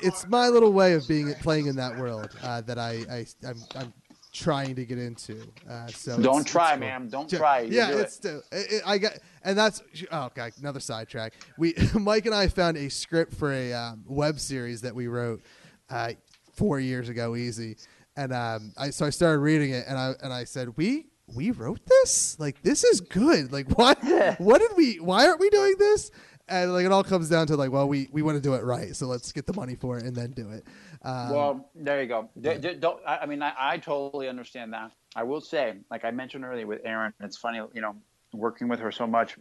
[0.00, 3.56] it's my little way of being playing in that world uh, that I, I I'm,
[3.76, 3.92] I'm
[4.32, 5.42] trying to get into.
[5.68, 6.80] Uh, so Don't it's try, cool.
[6.80, 7.08] man.
[7.08, 7.60] Don't try.
[7.60, 9.12] You Yeah, do it's still, it, it- I got,
[9.44, 11.34] and that's oh god, another sidetrack.
[11.58, 15.42] We Mike and I found a script for a um, web series that we wrote
[15.90, 16.12] uh,
[16.54, 17.76] four years ago, easy.
[18.16, 21.50] And um, I so I started reading it, and I and I said, we we
[21.50, 23.52] wrote this like this is good.
[23.52, 23.98] Like what
[24.38, 24.96] what did we?
[24.96, 26.10] Why aren't we doing this?
[26.52, 28.62] And like it all comes down to like, well, we we want to do it
[28.62, 30.64] right, so let's get the money for it and then do it.
[31.02, 32.28] Um, Well, there you go.
[32.38, 34.92] D- d- don't, I, I mean, I, I totally understand that.
[35.16, 37.96] I will say, like I mentioned earlier with Erin, it's funny, you know,
[38.34, 39.36] working with her so much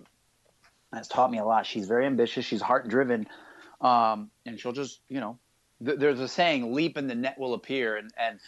[0.94, 1.66] has taught me a lot.
[1.66, 2.46] She's very ambitious.
[2.46, 3.28] She's heart driven,
[3.82, 5.38] um, and she'll just, you know,
[5.86, 8.40] th- there's a saying, "Leap and the net will appear," and and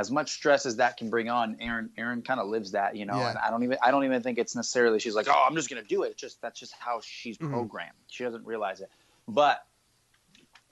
[0.00, 3.04] as much stress as that can bring on, Erin Erin kind of lives that, you
[3.04, 3.18] know.
[3.18, 3.30] Yeah.
[3.30, 5.68] And I don't even, I don't even think it's necessarily she's like, "Oh, I'm just
[5.68, 7.50] gonna do it." It's just that's just how she's Mhm.
[7.50, 7.98] programmed.
[8.08, 8.90] She doesn't realize it,
[9.28, 9.66] but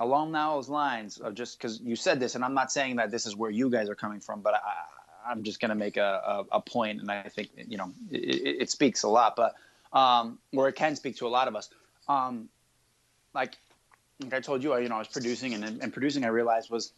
[0.00, 3.26] along those lines of just because you said this, and I'm not saying that this
[3.26, 6.46] is where you guys are coming from, but I, I'm just going to make a,
[6.52, 9.54] a, a point, and I think you know it, it, it speaks a lot, but
[9.92, 11.68] um, or it can speak to a lot of us.
[12.08, 12.48] Um,
[13.34, 13.58] like,
[14.20, 16.70] like I told you, I, you know, I was producing, and, and producing, I realized
[16.70, 16.92] was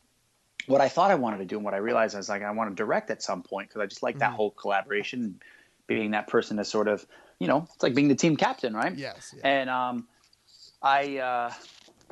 [0.66, 2.70] what I thought I wanted to do, and what I realized is like I want
[2.70, 4.36] to direct at some point because I just like that Mhm.
[4.36, 5.40] whole collaboration,
[5.86, 7.04] being that person to sort of,
[7.38, 8.96] you know, it's like being the team captain, right?
[8.96, 9.48] yes, yeah.
[9.48, 10.08] And um,
[10.82, 11.52] I, uh,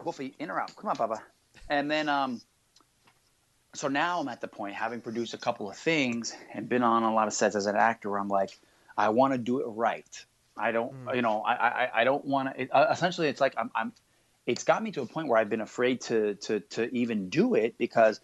[0.02, 0.74] Wolfie, in or out?
[0.76, 1.22] Come on, Papa.
[1.68, 2.40] And then, um,
[3.74, 7.02] so now I'm at the point, having produced a couple of things and been on
[7.02, 8.58] a lot of sets as an actor, where I'm like,
[8.96, 10.24] I want to do it right.
[10.56, 11.14] I don't, Mm.
[11.14, 12.62] you know, I, I, I don't want to.
[12.62, 13.92] It, uh, essentially, it's like I'm, I'm.
[14.46, 17.54] It's got me to a point where I've been afraid to, to, to even do
[17.54, 18.18] it because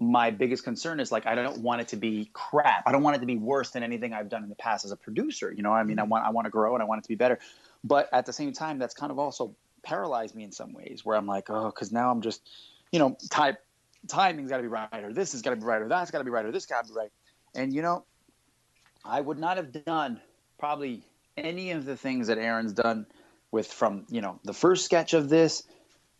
[0.00, 2.82] my biggest concern is like I don't want it to be crap.
[2.86, 4.90] I don't want it to be worse than anything I've done in the past as
[4.90, 5.52] a producer.
[5.52, 6.10] You know, I mean, I mm-hmm.
[6.10, 7.38] want I want to grow and I want it to be better,
[7.82, 11.16] but at the same time, that's kind of also paralyzed me in some ways where
[11.16, 12.48] I'm like, oh, because now I'm just,
[12.90, 13.58] you know, type
[14.08, 16.18] timing's got to be right, or this has got to be right, or that's got
[16.18, 17.12] to be right, or this got to be right,
[17.54, 18.04] and you know,
[19.04, 20.20] I would not have done
[20.58, 21.04] probably
[21.36, 23.06] any of the things that Erin's done
[23.50, 25.62] with from you know the first sketch of this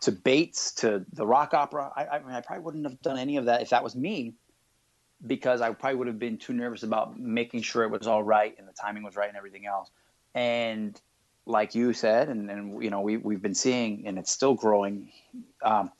[0.01, 1.90] to Bates to the rock opera.
[1.97, 4.34] I, I mean, I probably wouldn't have done any of that if that was me,
[5.26, 8.54] because I probably would have been too nervous about making sure it was all right
[8.58, 9.91] and the timing was right and everything else.
[10.34, 11.00] And
[11.46, 15.12] like you said, and, and you know, we we've been seeing, and it's still growing.
[15.62, 15.91] Um,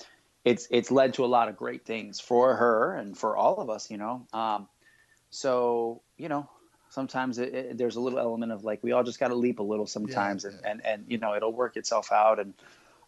[0.45, 3.71] it's it's led to a lot of great things for her and for all of
[3.71, 4.27] us, you know.
[4.33, 4.69] Um,
[5.31, 6.49] so you know,
[6.91, 9.59] sometimes it, it, there's a little element of like we all just got to leap
[9.59, 10.71] a little sometimes, and, yeah.
[10.71, 12.39] and and you know, it'll work itself out.
[12.39, 12.55] And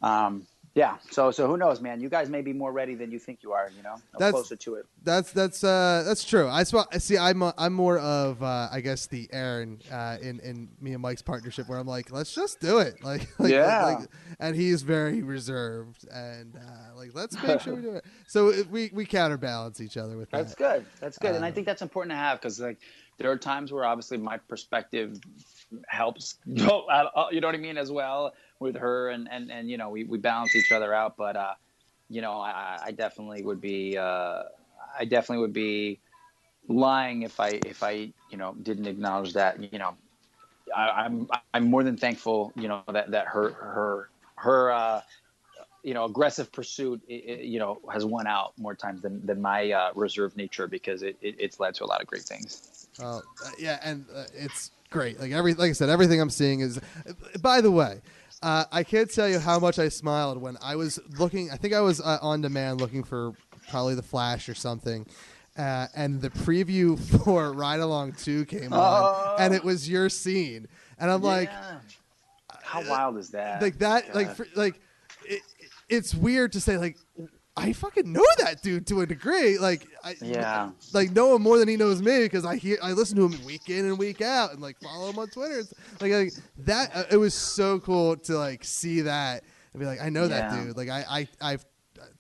[0.02, 0.46] um,
[0.76, 2.00] yeah, so so who knows, man?
[2.02, 3.70] You guys may be more ready than you think you are.
[3.74, 4.84] You know, That's- closer to it.
[5.02, 6.46] That's that's uh that's true.
[6.48, 7.16] I sw- see.
[7.16, 11.00] I'm a, I'm more of uh, I guess the Erin uh, in in me and
[11.00, 12.96] Mike's partnership where I'm like, let's just do it.
[13.02, 13.84] Like, like Yeah.
[14.00, 14.08] like-
[14.38, 18.04] and he's very reserved and uh, like let's make sure we do it.
[18.26, 20.58] So it, we we counterbalance each other with That's that.
[20.58, 20.86] good.
[21.00, 22.78] That's good, and I Uh, think that's important to have because like
[23.18, 25.18] there are times where obviously my perspective
[25.88, 26.34] helps.
[26.46, 26.84] You know
[27.48, 30.54] what I mean as well with her, and and and you know we we balance
[30.54, 31.16] each other out.
[31.16, 31.54] But uh,
[32.08, 34.42] you know I, I definitely would be uh,
[34.98, 36.00] I definitely would be
[36.68, 39.94] lying if I if I you know didn't acknowledge that you know
[40.74, 45.00] I, I'm I'm more than thankful you know that that her her her uh,
[45.82, 49.90] you know aggressive pursuit you know has won out more times than than my uh,
[49.94, 52.88] reserved nature because it, it it's led to a lot of great things.
[53.00, 53.20] Uh, uh,
[53.58, 55.20] yeah, and uh, it's great.
[55.20, 56.80] Like every, like I said, everything I'm seeing is.
[57.40, 58.00] By the way,
[58.42, 61.50] uh, I can't tell you how much I smiled when I was looking.
[61.50, 63.32] I think I was uh, on demand looking for
[63.70, 65.06] probably the Flash or something,
[65.58, 69.36] uh, and the preview for Ride Along Two came on, Oh.
[69.38, 70.68] and it was your scene,
[70.98, 71.50] and I'm like,
[72.62, 73.62] how wild is that?
[73.62, 74.80] like that, like for, like
[75.24, 75.42] it,
[75.88, 76.96] it's weird to say like.
[77.58, 79.58] I fucking know that dude to a degree.
[79.58, 80.70] Like, I, Yeah.
[80.92, 83.44] like know him more than he knows me because I hear I listen to him
[83.46, 85.60] week in and week out and like follow him on Twitter.
[85.60, 86.94] It's like, like that.
[86.94, 89.42] Uh, it was so cool to like see that
[89.72, 90.76] and be like, I know that dude.
[90.76, 91.04] Like I
[91.40, 91.64] I I've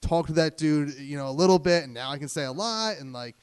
[0.00, 2.52] talked to that dude, you know, a little bit, and now I can say a
[2.52, 2.96] lot.
[2.98, 3.36] And like,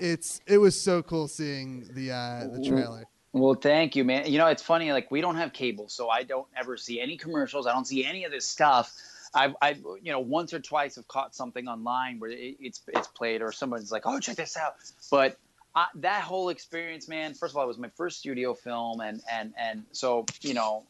[0.00, 3.04] it's it was so cool seeing the uh the trailer.
[3.32, 4.30] Well, thank you, man.
[4.30, 4.92] You know, it's funny.
[4.92, 7.66] Like we don't have cable, so I don't ever see any commercials.
[7.66, 8.94] I don't see any of this stuff.
[9.34, 13.08] I've, I've, you know, once or twice have caught something online where it, it's it's
[13.08, 14.76] played, or someone's like, "Oh, check this out."
[15.10, 15.38] But
[15.74, 17.34] I, that whole experience, man.
[17.34, 20.84] First of all, it was my first studio film, and and and so you know,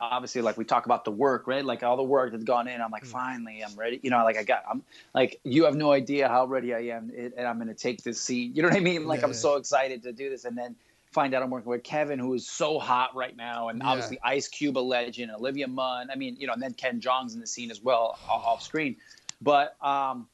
[0.00, 1.64] obviously, like we talk about the work, right?
[1.64, 2.80] Like all the work that's gone in.
[2.80, 3.10] I'm like, hmm.
[3.10, 4.00] finally, I'm ready.
[4.02, 4.82] You know, like I got, I'm
[5.14, 8.20] like, you have no idea how ready I am, and I'm going to take this
[8.20, 8.54] scene.
[8.54, 9.06] You know what I mean?
[9.06, 9.26] Like Yeah.
[9.26, 10.76] I'm so excited to do this, and then
[11.10, 13.88] find out I'm working with Kevin, who is so hot right now, and Yeah.
[13.88, 16.10] obviously Ice Cube, a legend, Olivia Munn.
[16.10, 18.96] I mean, you know, and then Ken Jeong's in the scene as well, off screen.
[19.40, 20.28] But um,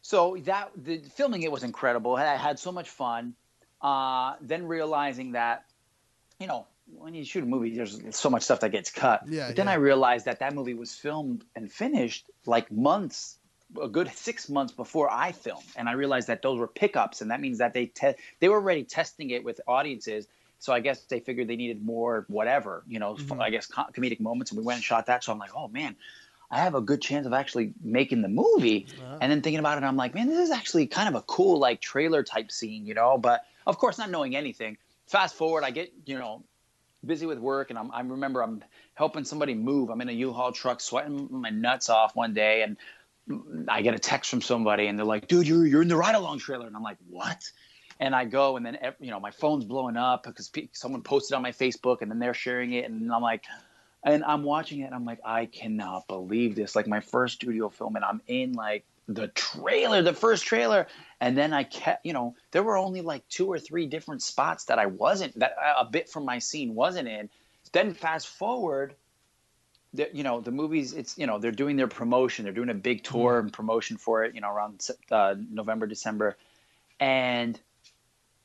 [0.00, 2.16] so that the filming it was incredible.
[2.16, 3.34] I had so much fun.
[3.80, 5.64] Uh, then realizing that,
[6.38, 9.22] you know, when you shoot a movie, there's so much stuff that gets cut.
[9.28, 9.72] Yeah, but then yeah.
[9.72, 13.38] I realized that that movie was filmed and finished like months,
[13.80, 17.30] a good six months before I filmed, and I realized that those were pickups, and
[17.30, 20.26] that means that they te- they were already testing it with audiences.
[20.58, 23.40] So I guess they figured they needed more whatever, you know, Mm-hmm.
[23.40, 25.24] I guess co- comedic moments, and we went and shot that.
[25.24, 25.96] So I'm like, oh man,
[26.50, 28.86] I have a good chance of actually making the movie.
[29.20, 31.58] And then thinking about it, I'm like, man, this is actually kind of a cool
[31.58, 33.18] like trailer type scene, you know.
[33.18, 34.76] But of course, not knowing anything.
[35.06, 36.42] Fast forward, I get you know
[37.04, 38.62] busy with work, and I'm, I remember I'm
[38.94, 39.90] helping somebody move.
[39.90, 42.76] I'm in a U-Haul truck, sweating my nuts off one day, and
[43.68, 46.14] I get a text from somebody, and they're like, "Dude, you're you're in the ride
[46.14, 47.42] along trailer," and I'm like, "What?"
[48.00, 51.42] And I go, and then you know my phone's blowing up because someone posted on
[51.42, 53.44] my Facebook, and then they're sharing it, and I'm like,
[54.04, 56.74] and I'm watching it, and I'm like, I cannot believe this!
[56.74, 60.86] Like my first studio film, and I'm in like the trailer, the first trailer,
[61.20, 64.64] and then I kept, you know, there were only like two or three different spots
[64.66, 67.28] that I wasn't that uh, a bit from my scene wasn't in.
[67.72, 68.94] Then fast forward,
[69.94, 73.04] you know, the movies, it's you know, they're doing their promotion, they're doing a big
[73.04, 76.36] tour and promotion for it, you know, around uh, November, December,
[76.98, 77.58] and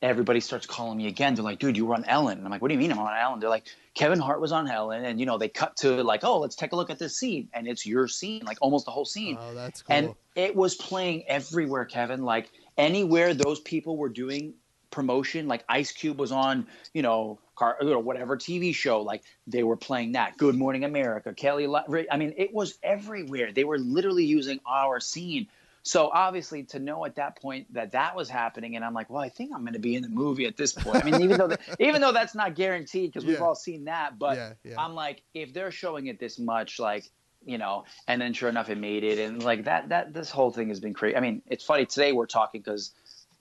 [0.00, 1.34] everybody starts calling me again.
[1.34, 2.38] They're like, dude, you were on Ellen.
[2.38, 3.40] And I'm like, what do you mean I'm on Ellen?
[3.40, 5.04] They're like, Kevin Hart was on Ellen.
[5.04, 7.48] And, you know, they cut to like, oh, let's take a look at this scene.
[7.52, 9.36] And it's your scene, like almost the whole scene.
[9.40, 9.96] Oh, that's cool.
[9.96, 12.22] And it was playing everywhere, Kevin.
[12.22, 14.54] Like anywhere those people were doing
[14.90, 19.62] promotion, like Ice Cube was on, you know, car, know, whatever TV show, like they
[19.62, 20.36] were playing that.
[20.36, 21.66] Good Morning America, Kelly.
[21.66, 23.52] Li- I mean, it was everywhere.
[23.52, 25.48] They were literally using our scene.
[25.82, 29.22] So obviously, to know at that point that that was happening, and I'm like, well,
[29.22, 31.02] I think I'm going to be in the movie at this point.
[31.02, 33.44] I mean, even though even though that's not guaranteed because we've Yeah.
[33.44, 34.74] all seen that, but Yeah, yeah.
[34.78, 37.10] I'm like, if they're showing it this much, like
[37.44, 40.50] you know, and then sure enough, it made it, and like that that this whole
[40.50, 41.16] thing has been crazy.
[41.16, 42.92] I mean, it's funny today we're talking because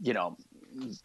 [0.01, 0.37] you know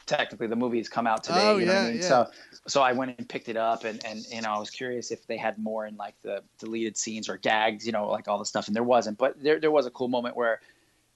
[0.07, 1.49] technically the movie has come out today.
[1.49, 2.03] Oh, you know what yeah, I mean?
[2.03, 2.09] yeah.
[2.09, 2.31] So
[2.67, 5.27] so I went and picked it up, and and you know I was curious if
[5.27, 8.47] they had more in like the deleted scenes or gags, you know, like all the
[8.47, 9.19] stuff, and there wasn't.
[9.19, 10.61] But there there was a cool moment where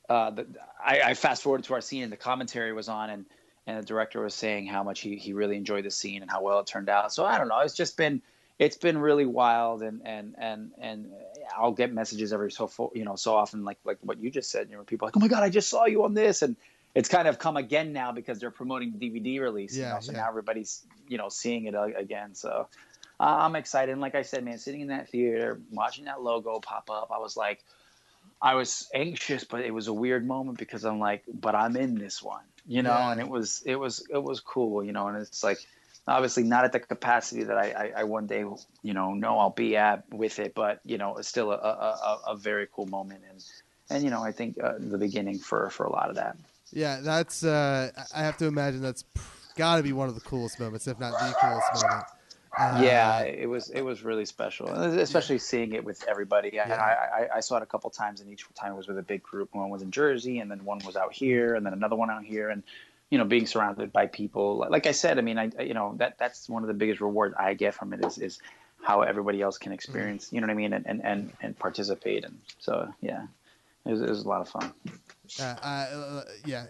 [0.09, 0.47] uh, the,
[0.85, 3.27] I, I fast forwarded to our scene, and the commentary was on, and
[3.67, 6.43] and the director was saying how much he, he really enjoyed the scene and how
[6.43, 7.13] well it turned out.
[7.13, 7.59] So I don't know.
[7.61, 8.23] It's just been
[8.59, 11.13] it's been really wild, and and and and
[11.57, 14.69] I'll get messages every so you know so often, like like what you just said.
[14.71, 16.57] You know, people are like, oh my god, I just saw you on this, and
[16.97, 19.77] it's kind of come again now because they're promoting the DVD release.
[19.77, 20.19] Yeah, you know, so yeah.
[20.19, 22.35] now everybody's you know seeing it again.
[22.35, 22.69] So
[23.21, 23.93] uh, I'm excited.
[23.93, 27.19] And like I said, man, sitting in that theater, watching that logo pop up, I
[27.19, 27.63] was like.
[28.43, 31.95] I was anxious, but it was a weird moment because I'm like, but I'm in
[31.95, 33.13] this one, you know, Yeah.
[33.13, 35.59] and it was it was it was cool, you know, and it's like
[36.07, 38.41] obviously not at the capacity that I, I, I one day
[38.83, 41.59] you know know I'll be at with it, but you know it's still a, a,
[41.59, 43.43] a, a very cool moment and
[43.91, 46.37] and you know I think uh, the beginning for for a lot of that.
[46.73, 47.45] Yeah, that's.
[47.45, 49.05] Uh, I have to imagine that's
[49.57, 52.05] got to be one of the coolest moments, if not the coolest moment.
[52.59, 56.59] Uh, yeah, it was it was really special, especially seeing it with everybody.
[56.59, 56.75] I, Yeah.
[56.83, 59.03] I, I, I saw it a couple times, and each time it was with a
[59.03, 59.55] big group.
[59.55, 62.25] One was in Jersey, and then one was out here, and then another one out
[62.25, 62.63] here, and
[63.11, 64.67] you know, being surrounded by people.
[64.71, 67.01] Like I said, I mean, I I- you know that that's one of the biggest
[67.01, 68.39] rewards I get from it is is
[68.83, 70.33] how everybody else can experience.
[70.33, 70.73] You know what I mean?
[70.73, 72.25] And and and, and participate.
[72.25, 73.27] And so yeah,
[73.85, 74.73] it was, it was a lot of fun.
[75.41, 76.67] Uh, uh, yeah,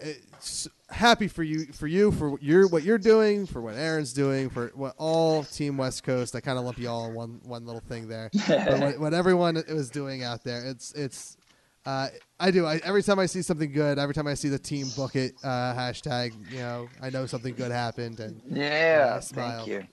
[0.88, 4.72] happy for you, for you, for your what you're doing, for what Erin's doing, for
[4.74, 6.34] what all Team West Coast.
[6.34, 8.30] I kind of lump you all in one one little thing there.
[8.46, 11.36] but what, what everyone was doing out there, it's it's.
[11.86, 12.08] Uh,
[12.40, 12.66] I do.
[12.66, 15.34] I, every time I see something good, every time I see the team book it
[15.44, 19.84] uh, hashtag, you know, I know something good happened, and Yeah, I thank you.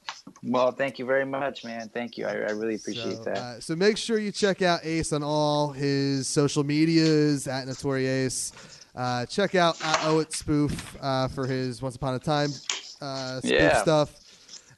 [0.41, 1.89] Well, thank you very much, man.
[1.93, 2.25] Thank you.
[2.25, 3.37] I, I really appreciate so, that.
[3.37, 8.51] Uh, so make sure you check out Ace on all his social medias at Notoriace.
[8.95, 12.49] Uh, check out at OUAT Spoof uh, for his Once Upon a Time
[13.01, 13.81] uh, spoof Yeah.
[13.81, 14.15] stuff.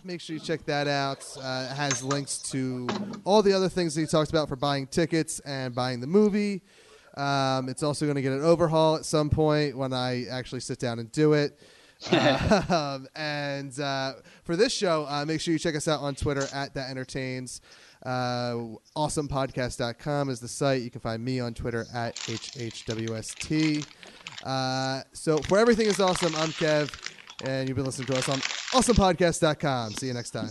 [0.05, 1.27] Make sure you check that out.
[1.37, 2.87] Uh, it has links to
[3.25, 6.63] all the other things that he talks about for buying tickets and buying the movie.
[7.17, 10.79] Um, it's also going to get an overhaul at some point when I actually sit
[10.79, 11.59] down and do it.
[12.71, 14.13] um, and uh,
[14.45, 17.61] for this show, uh, make sure you check us out on Twitter at that entertains.
[18.07, 20.83] Uh, awesomepodcast.com is the site.
[20.83, 23.85] You can find me on Twitter at HHWST.
[24.45, 26.93] Uh, so for everything is awesome, I'm Kev,
[27.45, 29.93] and you've been listening to us on awesomepodcast.com.
[29.95, 30.51] See you next time.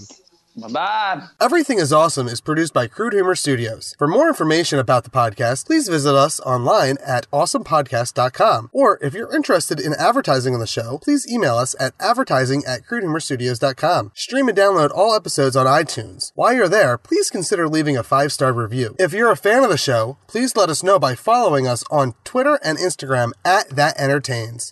[0.55, 1.27] Bye bye.
[1.41, 3.95] Everything is Awesome is produced by Crude Humor Studios.
[3.97, 8.69] For more information about the podcast, please visit us online at awesomepodcast.com.
[8.71, 12.85] Or if you're interested in advertising on the show, please email us at advertising at
[12.85, 14.11] crudehumorstudios.com.
[14.13, 16.31] Stream and download all episodes on iTunes.
[16.35, 18.95] While you're there, please consider leaving a five star review.
[18.99, 22.13] If you're a fan of the show, please let us know by following us on
[22.23, 24.71] Twitter and Instagram at That Entertains.